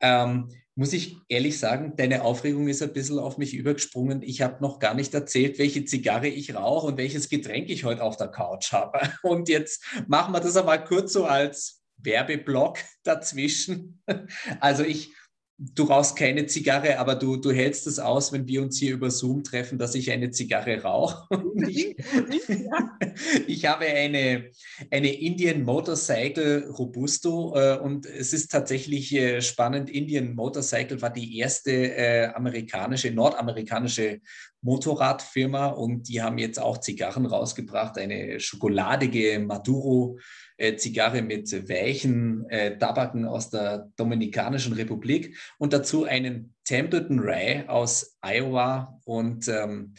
[0.00, 4.22] ähm, muss ich ehrlich sagen, deine Aufregung ist ein bisschen auf mich übergesprungen.
[4.22, 8.04] Ich habe noch gar nicht erzählt, welche Zigarre ich rauche und welches Getränk ich heute
[8.04, 9.00] auf der Couch habe.
[9.24, 14.02] Und jetzt machen wir das einmal kurz so als Werbeblock dazwischen.
[14.60, 15.12] Also ich
[15.58, 19.10] du rauchst keine Zigarre, aber du, du hältst es aus, wenn wir uns hier über
[19.10, 21.26] Zoom treffen, dass ich eine Zigarre rauche.
[21.68, 21.96] Ich,
[23.48, 24.50] ich, habe eine,
[24.92, 29.90] eine Indian Motorcycle Robusto äh, und es ist tatsächlich äh, spannend.
[29.90, 34.20] Indian Motorcycle war die erste äh, amerikanische, nordamerikanische
[34.62, 40.18] Motorradfirma und die haben jetzt auch Zigarren rausgebracht, eine schokoladige Maduro
[40.58, 47.64] äh, Zigarre mit weichen äh, Tabaken aus der Dominikanischen Republik und dazu einen Templeton Rye
[47.68, 49.94] aus Iowa und ähm,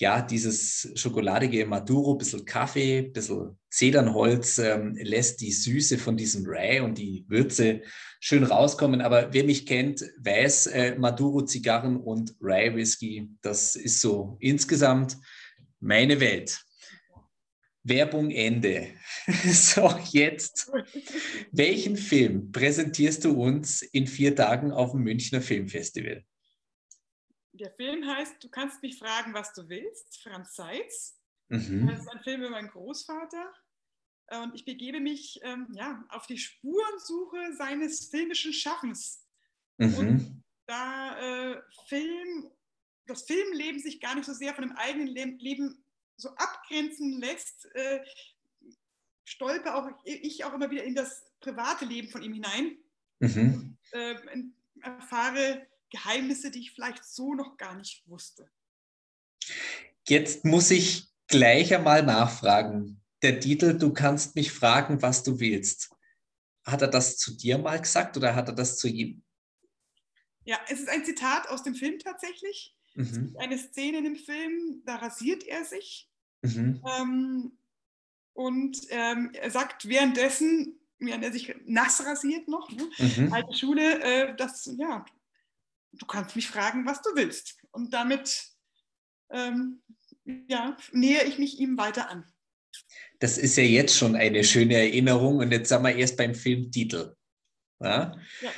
[0.00, 6.80] ja, dieses schokoladige Maduro, bisschen Kaffee, bisschen Zedernholz ähm, lässt die Süße von diesem Rye
[6.80, 7.82] und die Würze
[8.20, 9.00] schön rauskommen.
[9.00, 15.16] Aber wer mich kennt, weiß, äh, Maduro-Zigarren und Rye-Whisky, das ist so insgesamt
[15.80, 16.60] meine Welt.
[17.88, 18.94] Werbung Ende.
[19.44, 20.70] So, jetzt.
[21.52, 26.24] Welchen Film präsentierst du uns in vier Tagen auf dem Münchner Filmfestival?
[27.52, 31.20] Der Film heißt Du kannst mich fragen, was du willst, Franz Seitz.
[31.48, 31.88] Mhm.
[31.88, 33.52] Das ist ein Film über meinen Großvater.
[34.42, 39.26] Und ich begebe mich ähm, ja, auf die Spurensuche seines filmischen Schaffens.
[39.78, 39.94] Mhm.
[39.94, 42.50] Und da äh, Film,
[43.06, 45.82] das Filmleben sich gar nicht so sehr von dem eigenen Leben
[46.18, 48.00] so abgrenzen lässt, äh,
[49.24, 52.76] stolpe auch ich auch immer wieder in das private Leben von ihm hinein.
[53.20, 53.78] Mhm.
[53.92, 54.16] Äh,
[54.82, 58.50] erfahre Geheimnisse, die ich vielleicht so noch gar nicht wusste.
[60.06, 63.02] Jetzt muss ich gleich einmal nachfragen.
[63.22, 65.90] Der Titel, du kannst mich fragen, was du willst.
[66.64, 69.22] Hat er das zu dir mal gesagt oder hat er das zu ihm?
[70.44, 72.76] Ja, es ist ein Zitat aus dem Film tatsächlich.
[72.94, 73.36] Mhm.
[73.38, 76.07] Eine Szene in dem Film, da rasiert er sich
[76.42, 76.82] Mhm.
[76.98, 77.58] Ähm,
[78.32, 83.32] und ähm, er sagt währenddessen, während er sich nass rasiert noch, ne, mhm.
[83.32, 85.04] alte Schule, äh, dass, ja,
[85.92, 87.56] du kannst mich fragen, was du willst.
[87.70, 88.48] Und damit
[89.30, 89.82] ähm,
[90.48, 92.24] ja, nähere ich mich ihm weiter an.
[93.18, 97.16] Das ist ja jetzt schon eine schöne Erinnerung und jetzt sind wir erst beim Filmtitel.
[97.80, 98.16] Ja?
[98.40, 98.50] ja.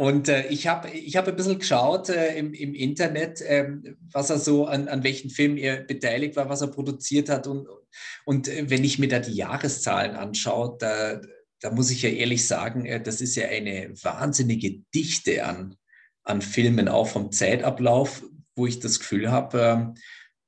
[0.00, 3.68] Und äh, ich habe ich hab ein bisschen geschaut äh, im, im Internet, äh,
[4.10, 7.46] was er so an, an welchen Filmen er beteiligt war, was er produziert hat.
[7.46, 7.68] Und,
[8.24, 11.20] und äh, wenn ich mir da die Jahreszahlen anschaue, da,
[11.60, 15.76] da muss ich ja ehrlich sagen, äh, das ist ja eine wahnsinnige Dichte an,
[16.22, 18.22] an Filmen, auch vom Zeitablauf,
[18.56, 19.94] wo ich das Gefühl habe, ähm,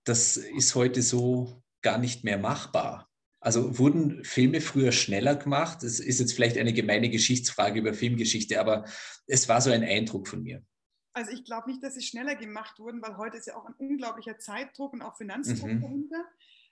[0.04, 3.11] das ist heute so gar nicht mehr machbar.
[3.42, 5.82] Also wurden Filme früher schneller gemacht?
[5.82, 8.84] Das ist jetzt vielleicht eine gemeine Geschichtsfrage über Filmgeschichte, aber
[9.26, 10.64] es war so ein Eindruck von mir.
[11.12, 13.74] Also ich glaube nicht, dass sie schneller gemacht wurden, weil heute ist ja auch ein
[13.74, 15.80] unglaublicher Zeitdruck und auch Finanzdruck mhm.
[15.80, 16.24] dahinter.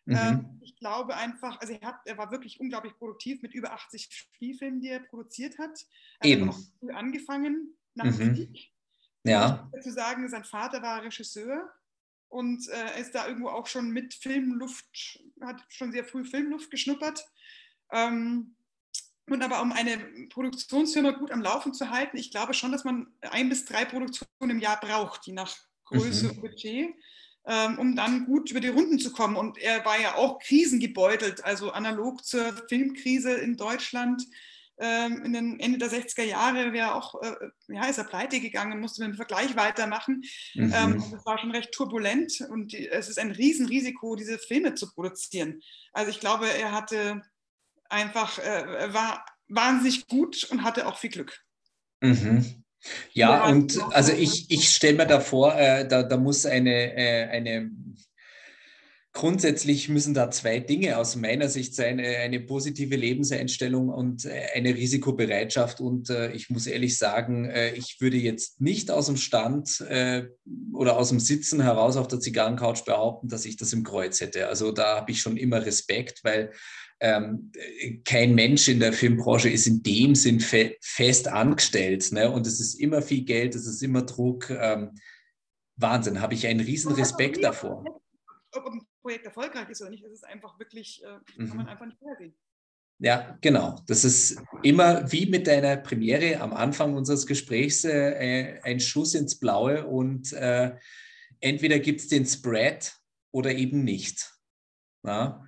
[0.04, 0.16] Mhm.
[0.16, 4.08] Ähm, ich glaube einfach, also er, hat, er war wirklich unglaublich produktiv mit über 80
[4.08, 5.76] Spielfilmen, die er produziert hat.
[6.20, 6.46] Er Eben.
[6.46, 8.18] hat auch früh angefangen nach mhm.
[8.18, 8.72] dem Krieg.
[9.24, 9.68] Ja.
[9.72, 11.68] Ich dazu sagen, sein Vater war Regisseur
[12.30, 17.26] und äh, ist da irgendwo auch schon mit Filmluft, hat schon sehr früh Filmluft geschnuppert.
[17.92, 18.54] Ähm,
[19.28, 23.12] und aber um eine Produktionsfirma gut am Laufen zu halten, ich glaube schon, dass man
[23.20, 26.30] ein bis drei Produktionen im Jahr braucht, je nach Größe mhm.
[26.30, 26.94] und Budget,
[27.46, 29.36] ähm, um dann gut über die Runden zu kommen.
[29.36, 34.24] Und er war ja auch krisengebeutelt, also analog zur Filmkrise in Deutschland
[34.80, 37.34] ähm, in den Ende der 60er Jahre wäre auch, äh,
[37.68, 40.22] ja, ist er pleite gegangen, musste mit dem Vergleich weitermachen.
[40.54, 40.74] Mhm.
[40.74, 44.90] Ähm, das war schon recht turbulent und die, es ist ein Riesenrisiko, diese Filme zu
[44.90, 45.60] produzieren.
[45.92, 47.22] Also ich glaube, er hatte
[47.88, 51.40] einfach, äh, war wahnsinnig gut und hatte auch viel Glück.
[52.00, 52.64] Mhm.
[53.12, 57.28] Ja, und also ich, ich stelle mir da vor, äh, da, da muss eine, äh,
[57.28, 57.70] eine
[59.12, 64.46] grundsätzlich müssen da zwei Dinge aus meiner Sicht sein, äh, eine positive Lebenseinstellung und äh,
[64.54, 65.80] eine Risikobereitschaft.
[65.80, 69.84] Und äh, ich muss ehrlich sagen, ich würde jetzt nicht aus dem Stand
[70.72, 74.48] oder aus dem Sitzen heraus auf der Zigarrencouch behaupten, dass ich das im Kreuz hätte.
[74.48, 76.52] Also da habe ich schon immer Respekt, weil
[77.00, 77.50] ähm,
[78.04, 82.12] kein Mensch in der Filmbranche ist in dem Sinn fe fest angestellt.
[82.12, 82.30] Ne?
[82.30, 84.50] Und es ist immer viel Geld, es ist immer Druck.
[84.50, 84.90] Ähm,
[85.76, 87.84] Wahnsinn, habe ich einen riesen Respekt davor.
[88.52, 91.56] Ob ein Projekt erfolgreich ist oder nicht, ist es einfach wirklich, äh, kann mhm.
[91.56, 92.34] man einfach nicht vorhersehen.
[93.02, 93.80] Ja, genau.
[93.86, 99.38] Das ist immer wie mit deiner Premiere am Anfang unseres Gesprächs äh, ein Schuss ins
[99.38, 100.76] Blaue und äh,
[101.40, 102.94] entweder gibt es den Spread
[103.32, 104.30] oder eben nicht.
[105.02, 105.42] Ja?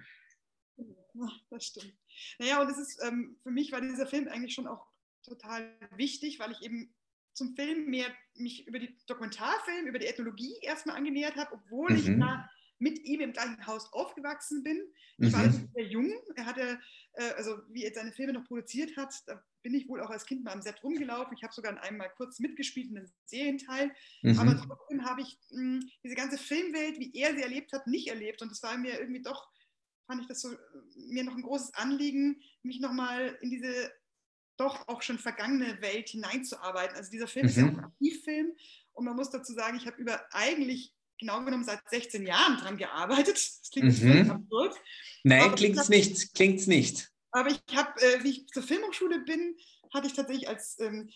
[1.51, 1.95] Das stimmt.
[2.39, 4.87] Naja, und es ist, ähm, für mich war dieser Film eigentlich schon auch
[5.23, 6.95] total wichtig, weil ich eben
[7.35, 11.97] zum Film mehr mich über die Dokumentarfilm, über die Ethnologie erstmal angenähert habe, obwohl mhm.
[11.97, 12.49] ich da
[12.83, 14.83] mit ihm im gleichen Haus aufgewachsen bin.
[15.19, 15.33] Ich mhm.
[15.33, 16.13] war sehr jung.
[16.35, 16.81] Er hatte,
[17.13, 20.27] äh, also wie er seine Filme noch produziert hat, da bin ich wohl auch als
[20.27, 21.37] Kind mal am Set rumgelaufen.
[21.37, 23.93] Ich habe sogar einmal kurz mitgespielt in einem Serienteil.
[24.23, 24.39] Mhm.
[24.39, 28.09] Aber trotzdem habe ich mh, hm, diese ganze Filmwelt, wie er sie erlebt hat, nicht
[28.09, 28.43] erlebt.
[28.43, 29.49] Und es war mir irgendwie doch,
[30.07, 30.51] fand ich das so,
[31.09, 33.93] mir noch ein großes Anliegen, mich nochmal in diese
[34.57, 36.97] doch auch schon vergangene Welt hineinzuarbeiten.
[36.97, 37.49] Also dieser Film mhm.
[37.49, 38.53] ist ja auch ein Archivfilm
[38.93, 42.77] und man muss dazu sagen, ich habe über eigentlich genau genommen seit 16 Jahren dran
[42.77, 43.37] gearbeitet.
[43.37, 44.31] Das klingt mhm.
[44.31, 44.77] absurd.
[45.25, 46.35] Nein, klingt es nicht.
[46.35, 47.11] Klingt's nicht.
[47.31, 49.57] Aber ich habe, äh, wie ich zur Filmhochschule bin,
[49.93, 51.11] hatte ich tatsächlich als, ähm,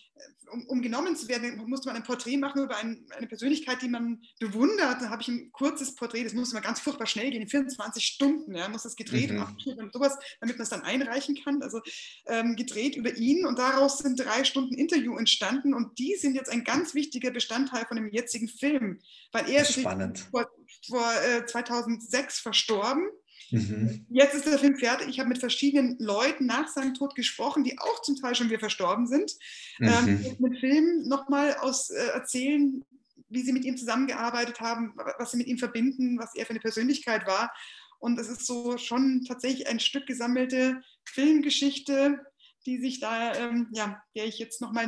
[0.51, 3.89] um, um, genommen zu werden, musste man ein Porträt machen über ein, eine Persönlichkeit, die
[3.89, 5.01] man bewundert.
[5.01, 8.05] Da habe ich ein kurzes Porträt, das musste mal ganz furchtbar schnell gehen, in 24
[8.05, 9.41] Stunden, ja, muss das gedreht mhm.
[9.41, 11.61] und, und sowas, damit man es dann einreichen kann.
[11.61, 11.81] Also
[12.27, 16.49] ähm, gedreht über ihn und daraus sind drei Stunden Interview entstanden und die sind jetzt
[16.49, 18.99] ein ganz wichtiger Bestandteil von dem jetzigen Film,
[19.31, 20.49] weil er ist vor,
[20.87, 23.09] vor äh, 2006 verstorben
[23.51, 24.05] Mhm.
[24.09, 25.07] Jetzt ist der Film fertig.
[25.07, 28.59] Ich habe mit verschiedenen Leuten nach seinem Tod gesprochen, die auch zum Teil schon wieder
[28.59, 29.33] verstorben sind.
[29.79, 29.87] Mhm.
[29.87, 32.83] Ähm, mit Film nochmal aus äh, erzählen,
[33.29, 36.59] wie sie mit ihm zusammengearbeitet haben, was sie mit ihm verbinden, was er für eine
[36.59, 37.51] Persönlichkeit war.
[37.99, 42.19] Und es ist so schon tatsächlich ein Stück gesammelte Filmgeschichte,
[42.65, 44.87] die sich da, ähm, ja, der ich jetzt nochmal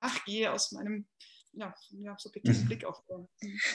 [0.00, 1.06] nachgehe aus meinem
[1.52, 2.66] ja, ja, subjektiven mhm.
[2.66, 3.02] Blick auf.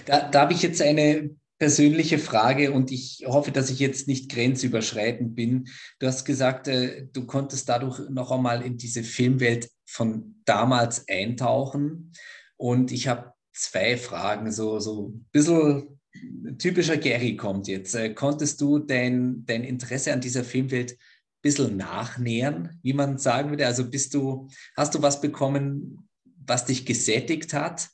[0.05, 4.29] Da, da habe ich jetzt eine persönliche Frage und ich hoffe, dass ich jetzt nicht
[4.29, 5.69] grenzüberschreitend bin.
[5.99, 12.11] Du hast gesagt, äh, du konntest dadurch noch einmal in diese Filmwelt von damals eintauchen.
[12.57, 16.01] Und ich habe zwei Fragen, so, so ein bisschen
[16.57, 17.95] typischer Gary kommt jetzt.
[17.95, 20.97] Äh, konntest du dein, dein Interesse an dieser Filmwelt ein
[21.41, 23.67] bisschen nachnähern, wie man sagen würde?
[23.67, 26.09] Also bist du, hast du was bekommen,
[26.45, 27.87] was dich gesättigt hat?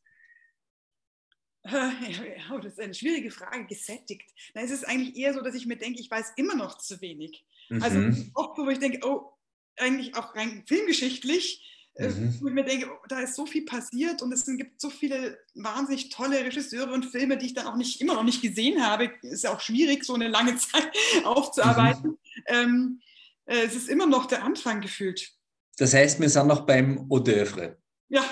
[2.52, 4.30] Oh, das ist eine schwierige Frage, gesättigt.
[4.54, 7.00] Na, es ist eigentlich eher so, dass ich mir denke, ich weiß immer noch zu
[7.02, 7.46] wenig.
[7.70, 8.06] Also mhm.
[8.08, 9.34] Also oft, wo ich denke, oh,
[9.78, 11.64] eigentlich auch rein filmgeschichtlich,
[11.96, 12.38] äh, mhm.
[12.42, 15.40] wo ich mir denke, oh, da ist so viel passiert und es gibt so viele
[15.56, 19.12] wahnsinnig tolle Regisseure und Filme, die ich dann auch nicht immer noch nicht gesehen habe.
[19.22, 20.92] Ist ja auch schwierig, so eine lange Zeit
[21.24, 22.12] aufzuarbeiten.
[22.12, 22.18] Mhm.
[22.48, 23.02] Ähm,
[23.46, 25.32] äh, es ist immer noch der Anfang gefühlt.
[25.78, 27.78] Das heißt, wir sind noch beim Hors d'oeuvre.
[28.10, 28.24] Ja.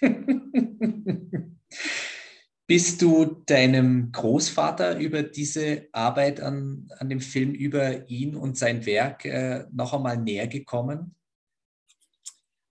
[2.72, 8.86] Bist du deinem Großvater über diese Arbeit an, an dem Film, über ihn und sein
[8.86, 11.14] Werk äh, noch einmal näher gekommen?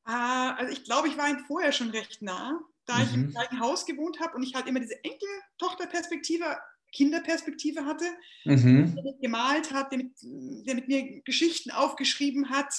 [0.08, 3.04] Äh, also ich glaube, ich war ihm vorher schon recht nah, da mhm.
[3.04, 6.46] ich im gleichen Haus gewohnt habe und ich halt immer diese Enkeltochterperspektive,
[6.92, 8.06] Kinderperspektive hatte,
[8.46, 8.96] mhm.
[8.96, 12.74] der mit gemalt hat, der mit, der mit, mir Geschichten aufgeschrieben hat.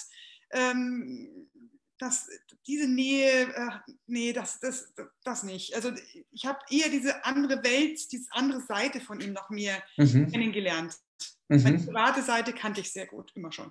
[0.51, 1.49] Ähm,
[2.03, 2.29] das,
[2.67, 5.75] diese Nähe, äh, nee, das, das, das nicht.
[5.75, 5.93] Also
[6.33, 10.31] ich habe eher diese andere Welt, diese andere Seite von ihm noch mehr mhm.
[10.31, 10.97] kennengelernt.
[11.49, 11.63] Mhm.
[11.63, 13.71] Meine private Seite kannte ich sehr gut, immer schon.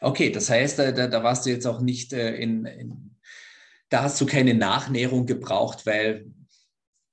[0.00, 3.16] Okay, das heißt, da, da warst du jetzt auch nicht äh, in, in,
[3.90, 6.26] da hast du keine Nachnäherung gebraucht, weil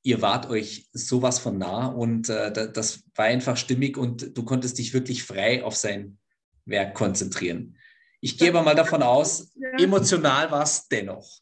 [0.02, 4.80] ihr wart euch sowas von nah und äh, das war einfach stimmig und du konntest
[4.80, 6.18] dich wirklich frei auf sein
[6.66, 7.78] Werk konzentrieren.
[8.24, 11.42] Ich gehe aber mal davon aus, emotional war es dennoch.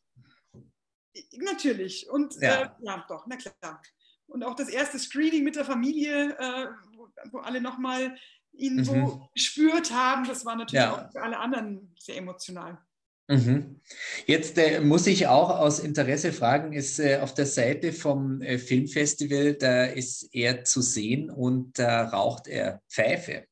[1.38, 2.10] Natürlich.
[2.10, 2.64] Und ja.
[2.64, 3.80] Äh, ja, doch, na klar.
[4.26, 8.18] Und auch das erste Screening mit der Familie, äh, wo, wo, alle nochmal
[8.54, 8.84] ihn mhm.
[8.84, 11.06] so gespürt haben, das war natürlich ja.
[11.06, 12.80] auch für alle anderen sehr emotional.
[13.28, 13.80] Mhm.
[14.26, 18.58] Jetzt äh, muss ich auch aus Interesse fragen, ist äh, auf der Seite vom äh,
[18.58, 23.46] Filmfestival, da ist er zu sehen und da raucht er Pfeife.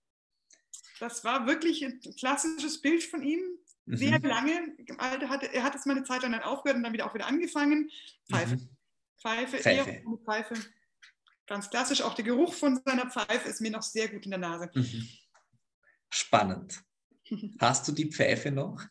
[0.99, 3.39] Das war wirklich ein klassisches Bild von ihm.
[3.85, 4.25] Sehr mhm.
[4.25, 4.75] lange.
[4.97, 7.13] Er hat, er hat es mal eine Zeit lang dann aufgehört und dann wieder auch
[7.13, 7.89] wieder angefangen.
[8.29, 8.57] Pfeife.
[8.57, 8.69] Mhm.
[9.19, 10.03] Pfeife, Pfeife.
[10.23, 10.53] Pfeife.
[11.47, 12.01] ganz klassisch.
[12.01, 14.69] Auch der Geruch von seiner Pfeife ist mir noch sehr gut in der Nase.
[14.73, 15.09] Mhm.
[16.09, 16.83] Spannend.
[17.59, 18.81] Hast du die Pfeife noch?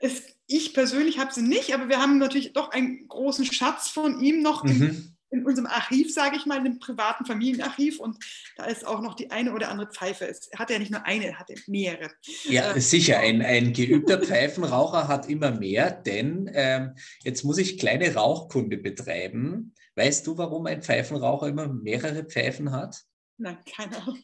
[0.00, 4.20] Es, ich persönlich habe sie nicht, aber wir haben natürlich doch einen großen Schatz von
[4.20, 8.16] ihm noch mhm in unserem Archiv, sage ich mal, in dem privaten Familienarchiv und
[8.56, 10.26] da ist auch noch die eine oder andere Pfeife.
[10.26, 12.10] Es hat ja nicht nur eine, er hatte mehrere.
[12.44, 13.18] Ja, äh, sicher.
[13.18, 16.94] Ein, ein geübter Pfeifenraucher hat immer mehr, denn ähm,
[17.24, 19.74] jetzt muss ich kleine Rauchkunde betreiben.
[19.96, 23.02] Weißt du, warum ein Pfeifenraucher immer mehrere Pfeifen hat?
[23.36, 24.18] Nein, keine Ahnung.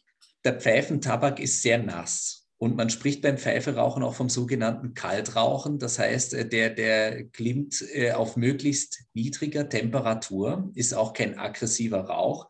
[0.44, 2.39] Der Pfeifentabak ist sehr nass.
[2.62, 5.78] Und man spricht beim Pfeiferauchen auch vom sogenannten Kaltrauchen.
[5.78, 12.00] Das heißt, äh, der, der glimmt äh, auf möglichst niedriger Temperatur, ist auch kein aggressiver
[12.00, 12.48] Rauch.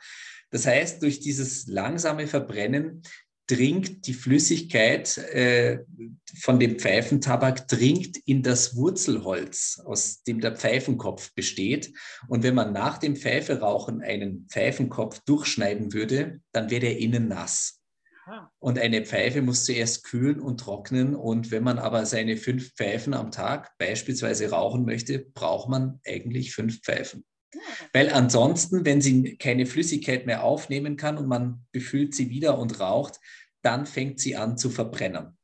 [0.50, 3.02] Das heißt, durch dieses langsame Verbrennen
[3.46, 5.78] dringt die Flüssigkeit äh,
[6.40, 11.92] von dem Pfeifentabak dringt in das Wurzelholz, aus dem der Pfeifenkopf besteht.
[12.26, 17.79] Und wenn man nach dem Pfeiferauchen einen Pfeifenkopf durchschneiden würde, dann wäre der innen nass.
[18.58, 21.14] Und eine Pfeife muss zuerst kühlen und trocknen.
[21.14, 26.54] Und wenn man aber seine fünf Pfeifen am Tag beispielsweise rauchen möchte, braucht man eigentlich
[26.54, 27.24] fünf Pfeifen.
[27.92, 32.78] Weil ansonsten, wenn sie keine Flüssigkeit mehr aufnehmen kann und man befüllt sie wieder und
[32.80, 33.18] raucht,
[33.62, 35.36] dann fängt sie an zu verbrennen.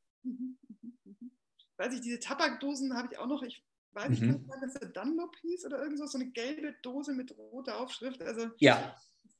[1.76, 3.42] Weiß ich, diese Tabakdosen habe ich auch noch.
[3.42, 4.48] Ich weiß nicht, mhm.
[4.60, 8.22] dass der Dunlop hieß oder irgend so, so eine gelbe Dose mit roter Aufschrift.
[8.22, 8.96] Also, ja,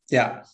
[0.08, 0.44] ja.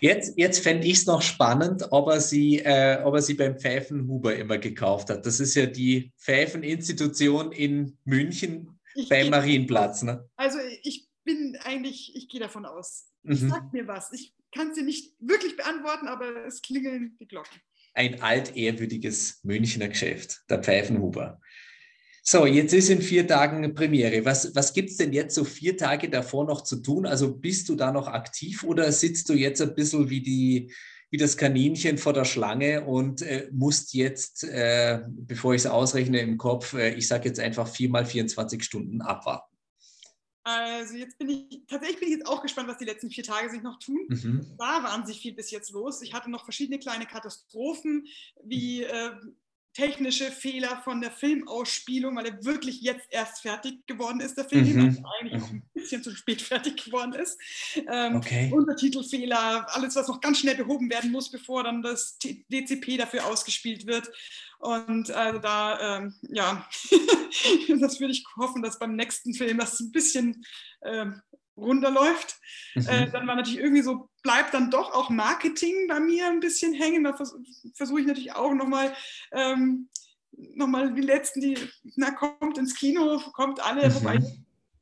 [0.00, 3.58] Jetzt, jetzt fände ich es noch spannend, ob er, sie, äh, ob er sie beim
[3.58, 5.26] Pfeifenhuber immer gekauft hat.
[5.26, 10.02] Das ist ja die Pfeifeninstitution in München ich beim Marienplatz.
[10.02, 10.28] Ne?
[10.36, 13.10] Also ich bin eigentlich, ich gehe davon aus.
[13.22, 13.48] Mhm.
[13.48, 14.12] Sag mir was.
[14.12, 17.60] Ich kann es dir nicht wirklich beantworten, aber es klingeln die Glocken.
[17.94, 21.40] Ein altehrwürdiges Münchner Geschäft, der Pfeifenhuber.
[22.26, 24.24] So, jetzt ist in vier Tagen Premiere.
[24.24, 27.04] Was, was gibt es denn jetzt so vier Tage davor noch zu tun?
[27.04, 30.72] Also bist du da noch aktiv oder sitzt du jetzt ein bisschen wie, die,
[31.10, 36.20] wie das Kaninchen vor der Schlange und äh, musst jetzt, äh, bevor ich es ausrechne
[36.20, 39.54] im Kopf, äh, ich sage jetzt einfach viermal 24 Stunden abwarten?
[40.44, 43.50] Also jetzt bin ich, tatsächlich bin ich jetzt auch gespannt, was die letzten vier Tage
[43.50, 44.00] sich noch tun.
[44.08, 44.46] Mhm.
[44.58, 46.00] Da wahnsinnig viel bis jetzt los.
[46.00, 48.06] Ich hatte noch verschiedene kleine Katastrophen,
[48.42, 49.10] wie äh,
[49.74, 54.72] technische Fehler von der Filmausspielung, weil er wirklich jetzt erst fertig geworden ist, der Film,
[54.72, 54.86] mhm.
[54.86, 57.38] also eigentlich auch ein bisschen zu spät fertig geworden ist.
[57.90, 58.50] Ähm, okay.
[58.52, 63.86] Untertitelfehler, alles, was noch ganz schnell behoben werden muss, bevor dann das DCP dafür ausgespielt
[63.86, 64.10] wird.
[64.60, 66.66] Und also da, ähm, ja,
[67.80, 70.44] das würde ich hoffen, dass beim nächsten Film das ein bisschen
[70.84, 71.20] ähm,
[71.56, 72.36] runterläuft.
[72.74, 72.86] Mhm.
[72.86, 76.72] Äh, dann war natürlich irgendwie so, bleibt dann doch auch Marketing bei mir ein bisschen
[76.72, 77.04] hängen.
[77.04, 77.36] Da vers
[77.74, 78.92] versuche ich natürlich auch nochmal
[79.30, 79.88] ähm,
[80.32, 81.56] noch die letzten, die,
[81.94, 83.94] na, kommt ins Kino, kommt alle, mhm.
[83.94, 84.18] wobei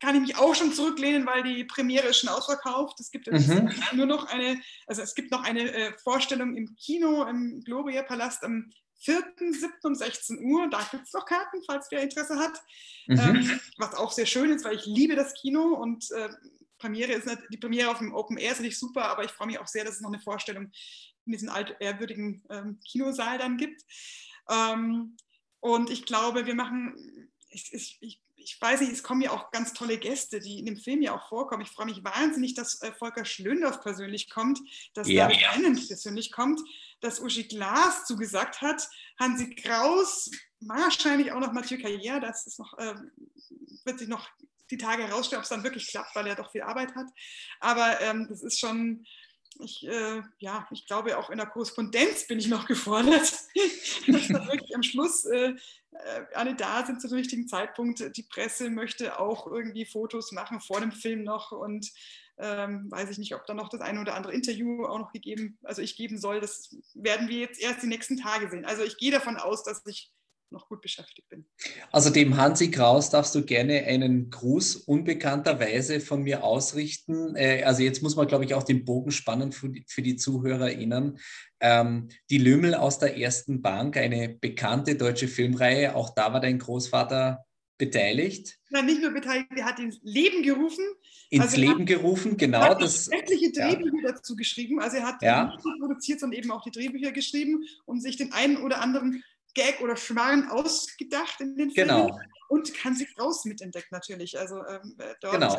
[0.01, 2.99] kann ich mich auch schon zurücklehnen, weil die Premiere ist schon ausverkauft.
[2.99, 3.71] Es gibt mhm.
[3.95, 8.43] nur noch eine, also es gibt noch eine äh, Vorstellung im Kino, im Gloria Palast
[8.43, 8.71] am
[9.05, 9.69] 4.7.
[9.85, 10.69] um 16 Uhr.
[10.71, 12.61] Da gibt es noch Karten, falls wer Interesse hat.
[13.07, 13.19] Mhm.
[13.19, 16.29] Ähm, was auch sehr schön ist, weil ich liebe das Kino und äh,
[16.83, 19.59] Premiere ist die Premiere auf dem Open Air ist natürlich super, aber ich freue mich
[19.59, 20.71] auch sehr, dass es noch eine Vorstellung
[21.25, 23.83] in diesem altehrwürdigen ähm, Kinosaal dann gibt.
[24.51, 25.17] Ähm,
[25.61, 29.73] und ich glaube, wir machen, ich, ich, ich, weiß nicht, es kommen ja auch ganz
[29.73, 31.63] tolle Gäste, die in dem Film ja auch vorkommen.
[31.63, 34.59] Ich freue mich wahnsinnig, dass äh, Volker Schlöndorff persönlich kommt,
[34.95, 35.29] dass ja.
[35.29, 36.61] David Tennant persönlich kommt,
[37.01, 38.89] dass Uschi Glas zugesagt hat,
[39.21, 42.95] Hansi Kraus, wahrscheinlich auch noch Mathieu Carrière, das ist noch, äh,
[43.85, 44.29] wird sich noch
[44.73, 47.07] die Tage herausstellen, ob es dann wirklich klappt, weil er doch viel Arbeit hat.
[47.61, 49.05] Aber ähm, das ist schon,
[49.61, 53.23] ich, äh, ja, ich glaube, auch in der Korrespondenz bin ich noch gefordert,
[54.09, 55.55] dass dann wirklich am Schluss äh,
[55.93, 58.17] äh, alle da sind zu dem richtigen Zeitpunkt.
[58.17, 61.91] Die Presse möchte auch irgendwie Fotos machen vor dem Film noch und
[62.39, 65.59] ähm, weiß ich nicht, ob da noch das eine oder andere Interview auch noch gegeben,
[65.63, 66.41] also ich geben soll.
[66.41, 68.65] Das werden wir jetzt erst die nächsten Tage sehen.
[68.65, 70.11] Also ich gehe davon aus, dass ich
[70.53, 71.45] noch gut beschäftigt bin.
[71.91, 77.35] Also dem Hansi Kraus darfst du gerne einen Gruß unbekannterweise von mir ausrichten.
[77.35, 80.17] Äh, also jetzt muss man, glaube ich, auch den Bogen spannen für die, für die
[80.17, 81.19] ZuhörerInnen.
[81.61, 86.59] Ähm, die Lümmel aus der ersten Bank, eine bekannte deutsche Filmreihe, auch da war dein
[86.59, 87.45] Großvater
[87.79, 88.59] beteiligt.
[88.71, 90.85] Nein, nicht nur beteiligt, er hat ins Leben gerufen.
[91.31, 92.61] Ins also Leben gerufen, genau.
[92.61, 94.13] Er hat das sämtliche Drehbücher ja.
[94.13, 94.81] dazu geschrieben.
[94.81, 95.47] Also er hat ja.
[95.47, 99.25] nicht nur produziert, sondern eben auch die Drehbücher geschrieben und sich den einen oder anderen
[99.55, 101.91] Gag oder Schmarrn ausgedacht in den Filmen.
[101.91, 102.21] Genau.
[102.49, 104.39] Und Hansi Kraus mitentdeckt natürlich.
[104.39, 105.57] Also, ähm, äh, genau.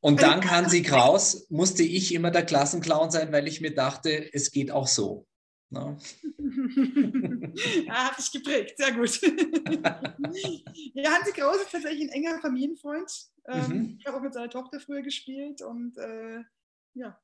[0.00, 4.50] Und dank Hansi Kraus musste ich immer der Klassenclown sein, weil ich mir dachte, es
[4.50, 5.26] geht auch so.
[5.70, 5.96] No?
[6.38, 7.52] Ne?
[7.86, 9.20] ja, hat dich geprägt, sehr gut.
[10.94, 13.10] ja, Hansi Kraus ist tatsächlich ein enger Familienfreund.
[13.48, 13.96] Ähm, mhm.
[13.98, 16.40] Ich habe auch mit seiner Tochter früher gespielt und äh,
[16.94, 17.18] ja,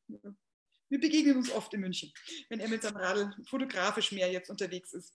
[0.91, 2.13] wir begegnen uns oft in München,
[2.49, 5.15] wenn er mit seinem Radl fotografisch mehr jetzt unterwegs ist.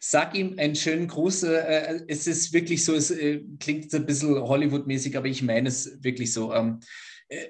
[0.00, 1.44] Sag ihm einen schönen Gruß.
[1.44, 6.02] Äh, es ist wirklich so, es äh, klingt ein bisschen Hollywood-mäßig, aber ich meine es
[6.02, 6.52] wirklich so.
[6.52, 6.80] Ähm,
[7.28, 7.46] äh,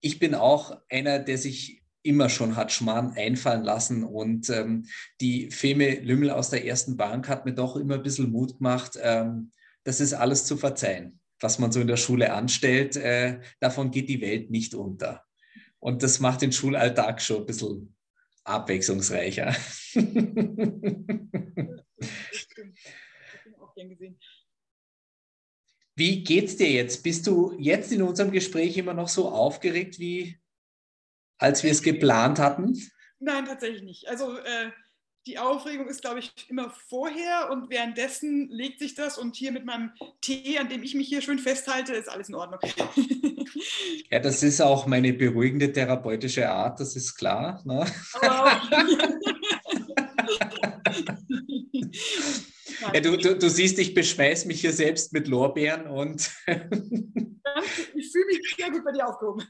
[0.00, 4.86] ich bin auch einer, der sich immer schon hat Schmarrn einfallen lassen und ähm,
[5.20, 8.98] die Feme Lümmel aus der ersten Bank hat mir doch immer ein bisschen Mut gemacht.
[9.00, 9.50] Ähm,
[9.84, 12.98] das ist alles zu verzeihen, was man so in der Schule anstellt.
[13.60, 15.25] davon geht die Welt nicht unter.
[15.78, 17.94] Und das macht den Schulalltag schon ein bisschen
[18.44, 19.54] abwechslungsreicher.
[25.98, 27.02] Wie geht's dir jetzt?
[27.02, 30.38] Bist du jetzt in unserem Gespräch immer noch so aufgeregt, wie
[31.38, 32.78] als wir es geplant hatten?
[33.18, 34.08] Nein, tatsächlich nicht.
[34.08, 34.70] Also äh,
[35.26, 39.64] die Aufregung ist, glaube ich, immer vorher und währenddessen legt sich das und hier mit
[39.64, 42.60] meinem Tee, an dem ich mich hier schön festhalte, ist alles in Ordnung.
[44.10, 47.62] Ja, das ist auch meine beruhigende therapeutische Art, das ist klar.
[47.64, 47.86] Ne?
[52.94, 56.30] Ja, du, du, du, siehst, ich beschmeiß mich hier selbst mit Lorbeeren und.
[56.46, 59.44] ich fühle mich sehr gut bei dir aufgehoben.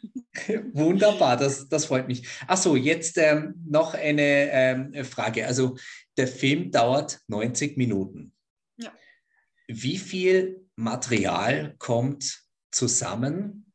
[0.72, 2.26] Wunderbar, das, das freut mich.
[2.47, 5.47] Achso, jetzt ähm, noch eine ähm, Frage.
[5.47, 5.76] Also,
[6.16, 8.32] der Film dauert 90 Minuten.
[8.76, 8.93] Ja.
[9.66, 13.72] Wie viel Material kommt zusammen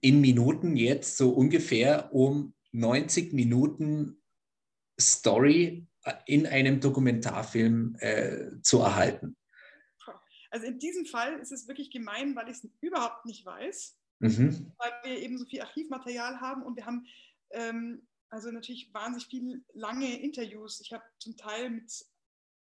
[0.00, 4.22] in Minuten jetzt so ungefähr, um 90 Minuten
[5.00, 5.86] Story
[6.26, 9.36] in einem Dokumentarfilm äh, zu erhalten?
[10.50, 14.72] Also in diesem Fall ist es wirklich gemein, weil ich es überhaupt nicht weiß, mhm.
[14.78, 17.06] weil wir eben so viel Archivmaterial haben und wir haben
[17.50, 20.80] ähm, also natürlich wahnsinnig viele lange Interviews.
[20.80, 21.92] Ich habe zum Teil mit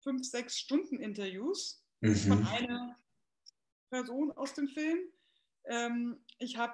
[0.01, 2.15] fünf, sechs Stunden Interviews mhm.
[2.15, 2.97] von einer
[3.89, 4.99] Person aus dem Film.
[5.65, 6.73] Ähm, ich habe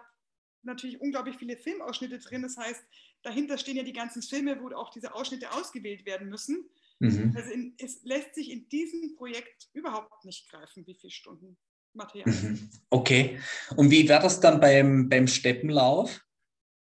[0.63, 2.41] natürlich unglaublich viele Filmausschnitte drin.
[2.41, 2.84] Das heißt,
[3.26, 6.70] dahinter stehen ja die ganzen Filme, wo auch diese Ausschnitte ausgewählt werden müssen.
[7.00, 7.34] Mhm.
[7.36, 11.58] Also in, es lässt sich in diesem Projekt überhaupt nicht greifen, wie viele Stunden
[11.94, 12.30] Material.
[12.30, 12.70] Mhm.
[12.90, 13.40] Okay.
[13.76, 16.22] Und wie war das dann beim, beim Steppenlauf?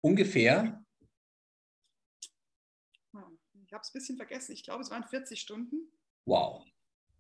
[0.03, 0.83] Ungefähr?
[3.71, 4.51] Ich habe es ein bisschen vergessen.
[4.51, 5.89] Ich glaube, es waren 40 Stunden.
[6.25, 6.65] Wow.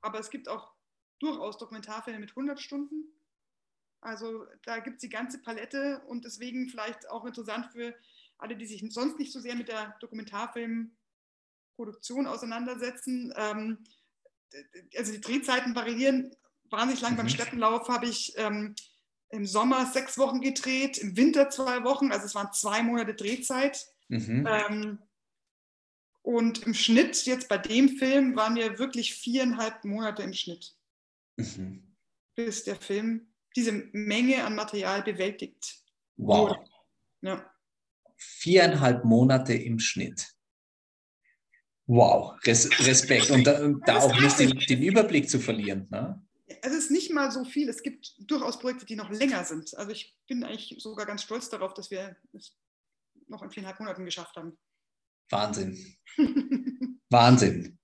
[0.01, 0.73] Aber es gibt auch
[1.19, 3.05] durchaus Dokumentarfilme mit 100 Stunden.
[4.01, 7.95] Also da gibt es die ganze Palette und deswegen vielleicht auch interessant für
[8.41, 13.33] alle, die sich sonst nicht so sehr mit der Dokumentarfilmproduktion auseinandersetzen.
[13.37, 13.85] Ähm,
[14.97, 16.35] also die Drehzeiten variieren
[16.69, 17.13] wahnsinnig lang.
[17.13, 17.17] Mhm.
[17.17, 18.75] Beim Steppenlauf habe ich ähm,
[19.29, 23.87] im Sommer sechs Wochen gedreht, im Winter zwei Wochen, also es waren zwei Monate Drehzeit.
[24.09, 24.47] Mhm.
[24.49, 24.99] Ähm,
[26.23, 30.75] und im Schnitt, jetzt bei dem Film, waren wir wirklich viereinhalb Monate im Schnitt,
[31.37, 31.95] mhm.
[32.35, 35.77] bis der Film diese Menge an Material bewältigt.
[36.17, 36.57] Wow.
[37.21, 37.50] Ja
[38.21, 40.33] viereinhalb Monate im Schnitt.
[41.87, 43.31] Wow, Res Respekt.
[43.31, 45.87] Und da, da auch nicht den, den, Überblick zu verlieren.
[45.89, 46.25] Ne?
[46.61, 47.67] Es ist nicht mal so viel.
[47.67, 49.75] Es gibt durchaus Projekte, die noch länger sind.
[49.75, 52.55] Also ich bin eigentlich sogar ganz stolz darauf, dass wir es
[53.27, 54.57] noch in viereinhalb Monaten geschafft haben.
[55.29, 55.77] Wahnsinn.
[57.09, 57.77] Wahnsinn.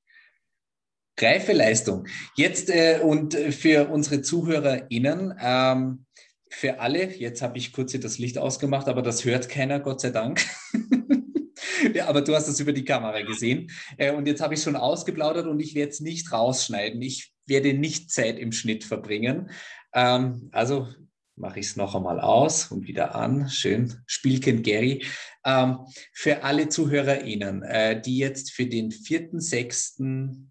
[1.20, 2.08] Reife Leistung.
[2.36, 6.06] Jetzt äh, und für unsere ZuhörerInnen, ähm,
[6.50, 10.02] für alle, jetzt habe ich kurz hier das Licht ausgemacht, aber das hört keiner, Gott
[10.02, 10.45] sei Dank.
[11.93, 13.70] ja, aber du hast das über die Kamera gesehen.
[13.98, 17.02] Äh, und jetzt habe ich schon ausgeplaudert und ich werde es nicht rausschneiden.
[17.02, 19.50] Ich werde nicht Zeit im Schnitt verbringen.
[19.93, 20.88] Ähm, also
[21.36, 23.50] mache ich es noch einmal aus und wieder an.
[23.50, 25.06] Schön, Spielkind Gary.
[25.45, 25.80] Ähm,
[26.14, 30.48] für alle ZuhörerInnen, äh, die jetzt für den 4.6.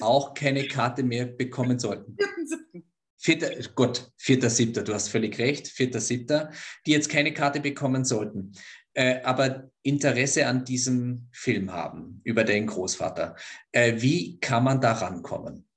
[0.00, 2.16] auch keine Karte mehr bekommen sollten.
[2.16, 2.82] 4.7.
[3.22, 6.50] Vierter, Gott, vierter, siebter, du hast völlig recht, vierter, siebter,
[6.86, 8.52] die jetzt keine Karte bekommen sollten,
[8.94, 13.36] äh, aber Interesse an diesem Film haben über deinen Großvater.
[13.72, 15.68] Äh, wie kann man da rankommen?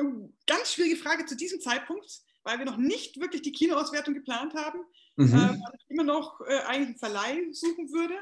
[0.00, 4.52] Oh, ganz schwierige Frage zu diesem Zeitpunkt, weil wir noch nicht wirklich die Kinoauswertung geplant
[4.54, 4.80] haben.
[5.14, 5.32] Mhm.
[5.32, 8.16] Äh, ich immer noch äh, eigentlich einen Verleih suchen würde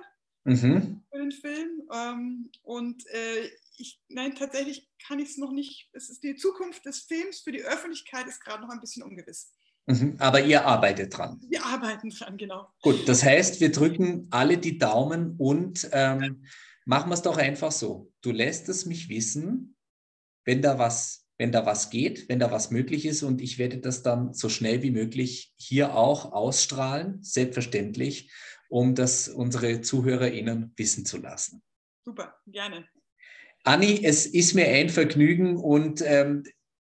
[0.45, 1.03] mhm.
[1.11, 1.83] für den Film.
[1.95, 3.49] Ähm, und äh,
[3.79, 5.89] ich, nein, tatsächlich kann ich es noch nicht.
[5.93, 9.53] Es ist die Zukunft des Films für die Öffentlichkeit ist gerade noch ein bisschen ungewiss.
[9.87, 11.41] Mhm, aber ihr arbeitet dran.
[11.49, 12.69] Wir arbeiten dran, genau.
[12.83, 16.45] Gut, das heißt, wir drücken alle die Daumen und ähm,
[16.85, 18.13] machen wir es doch einfach so.
[18.21, 19.77] Du lässt es mich wissen,
[20.45, 23.79] wenn da was, wenn da was geht, wenn da was möglich ist und ich werde
[23.79, 28.31] das dann so schnell wie möglich hier auch ausstrahlen, selbstverständlich,
[28.69, 31.63] um das unsere ZuhörerInnen wissen zu lassen.
[32.05, 32.87] Super, gerne.
[33.69, 36.43] Anni, es ist mir ein Vergnügen und ähm,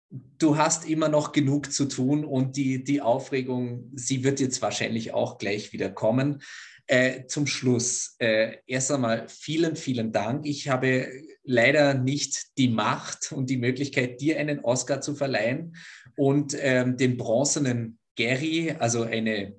[0.09, 5.13] du hast immer noch genug zu tun und die, die Aufregung, sie wird jetzt wahrscheinlich
[5.13, 6.41] auch gleich wieder kommen.
[6.87, 10.47] Äh, zum Schluss, äh, erst einmal vielen, vielen Dank.
[10.47, 11.09] Ich habe
[11.43, 15.75] leider nicht die Macht und die Möglichkeit, dir einen Oscar zu verleihen
[16.15, 19.53] und ähm, den bronzenen Gary, also eine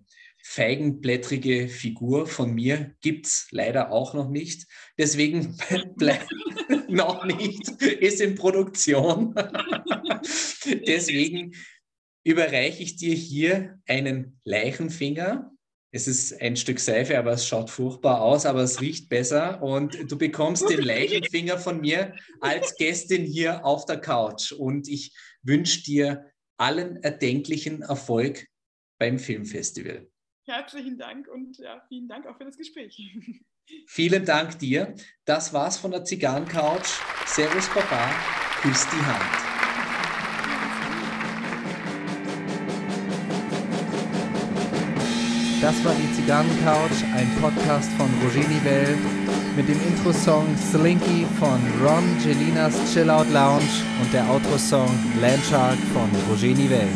[0.50, 4.66] feigenblättrige Figur von mir gibt es leider auch noch nicht.
[4.98, 5.56] Deswegen
[5.96, 6.26] bleibt
[6.88, 9.32] noch nicht, ist in Produktion.
[10.88, 11.54] Deswegen
[12.24, 15.52] überreiche ich dir hier einen Leichenfinger.
[15.92, 19.62] Es ist ein Stück Seife, aber es schaut furchtbar aus, aber es riecht besser.
[19.62, 24.50] Und du bekommst den Leichenfinger von mir als Gästin hier auf der Couch.
[24.50, 26.24] Und ich wünsche dir
[26.56, 28.48] allen erdenklichen Erfolg
[28.98, 30.10] beim Filmfestival.
[30.44, 32.98] Herzlichen Dank und ja, vielen Dank auch für das Gespräch.
[33.86, 34.94] Vielen Dank dir.
[35.24, 37.00] Das war's von der Zigarrencouch.
[37.24, 38.10] Servus Papa,
[38.60, 39.50] küss die Hand.
[45.60, 48.96] Das war die Zigarrencouch, ein Podcast von Roger Nivelle
[49.54, 56.08] mit dem Intro-Song Slinky von Ron Gelinas Chill Out Lounge und der Outro-Song Landshark von
[56.30, 56.88] Roger Nivelle.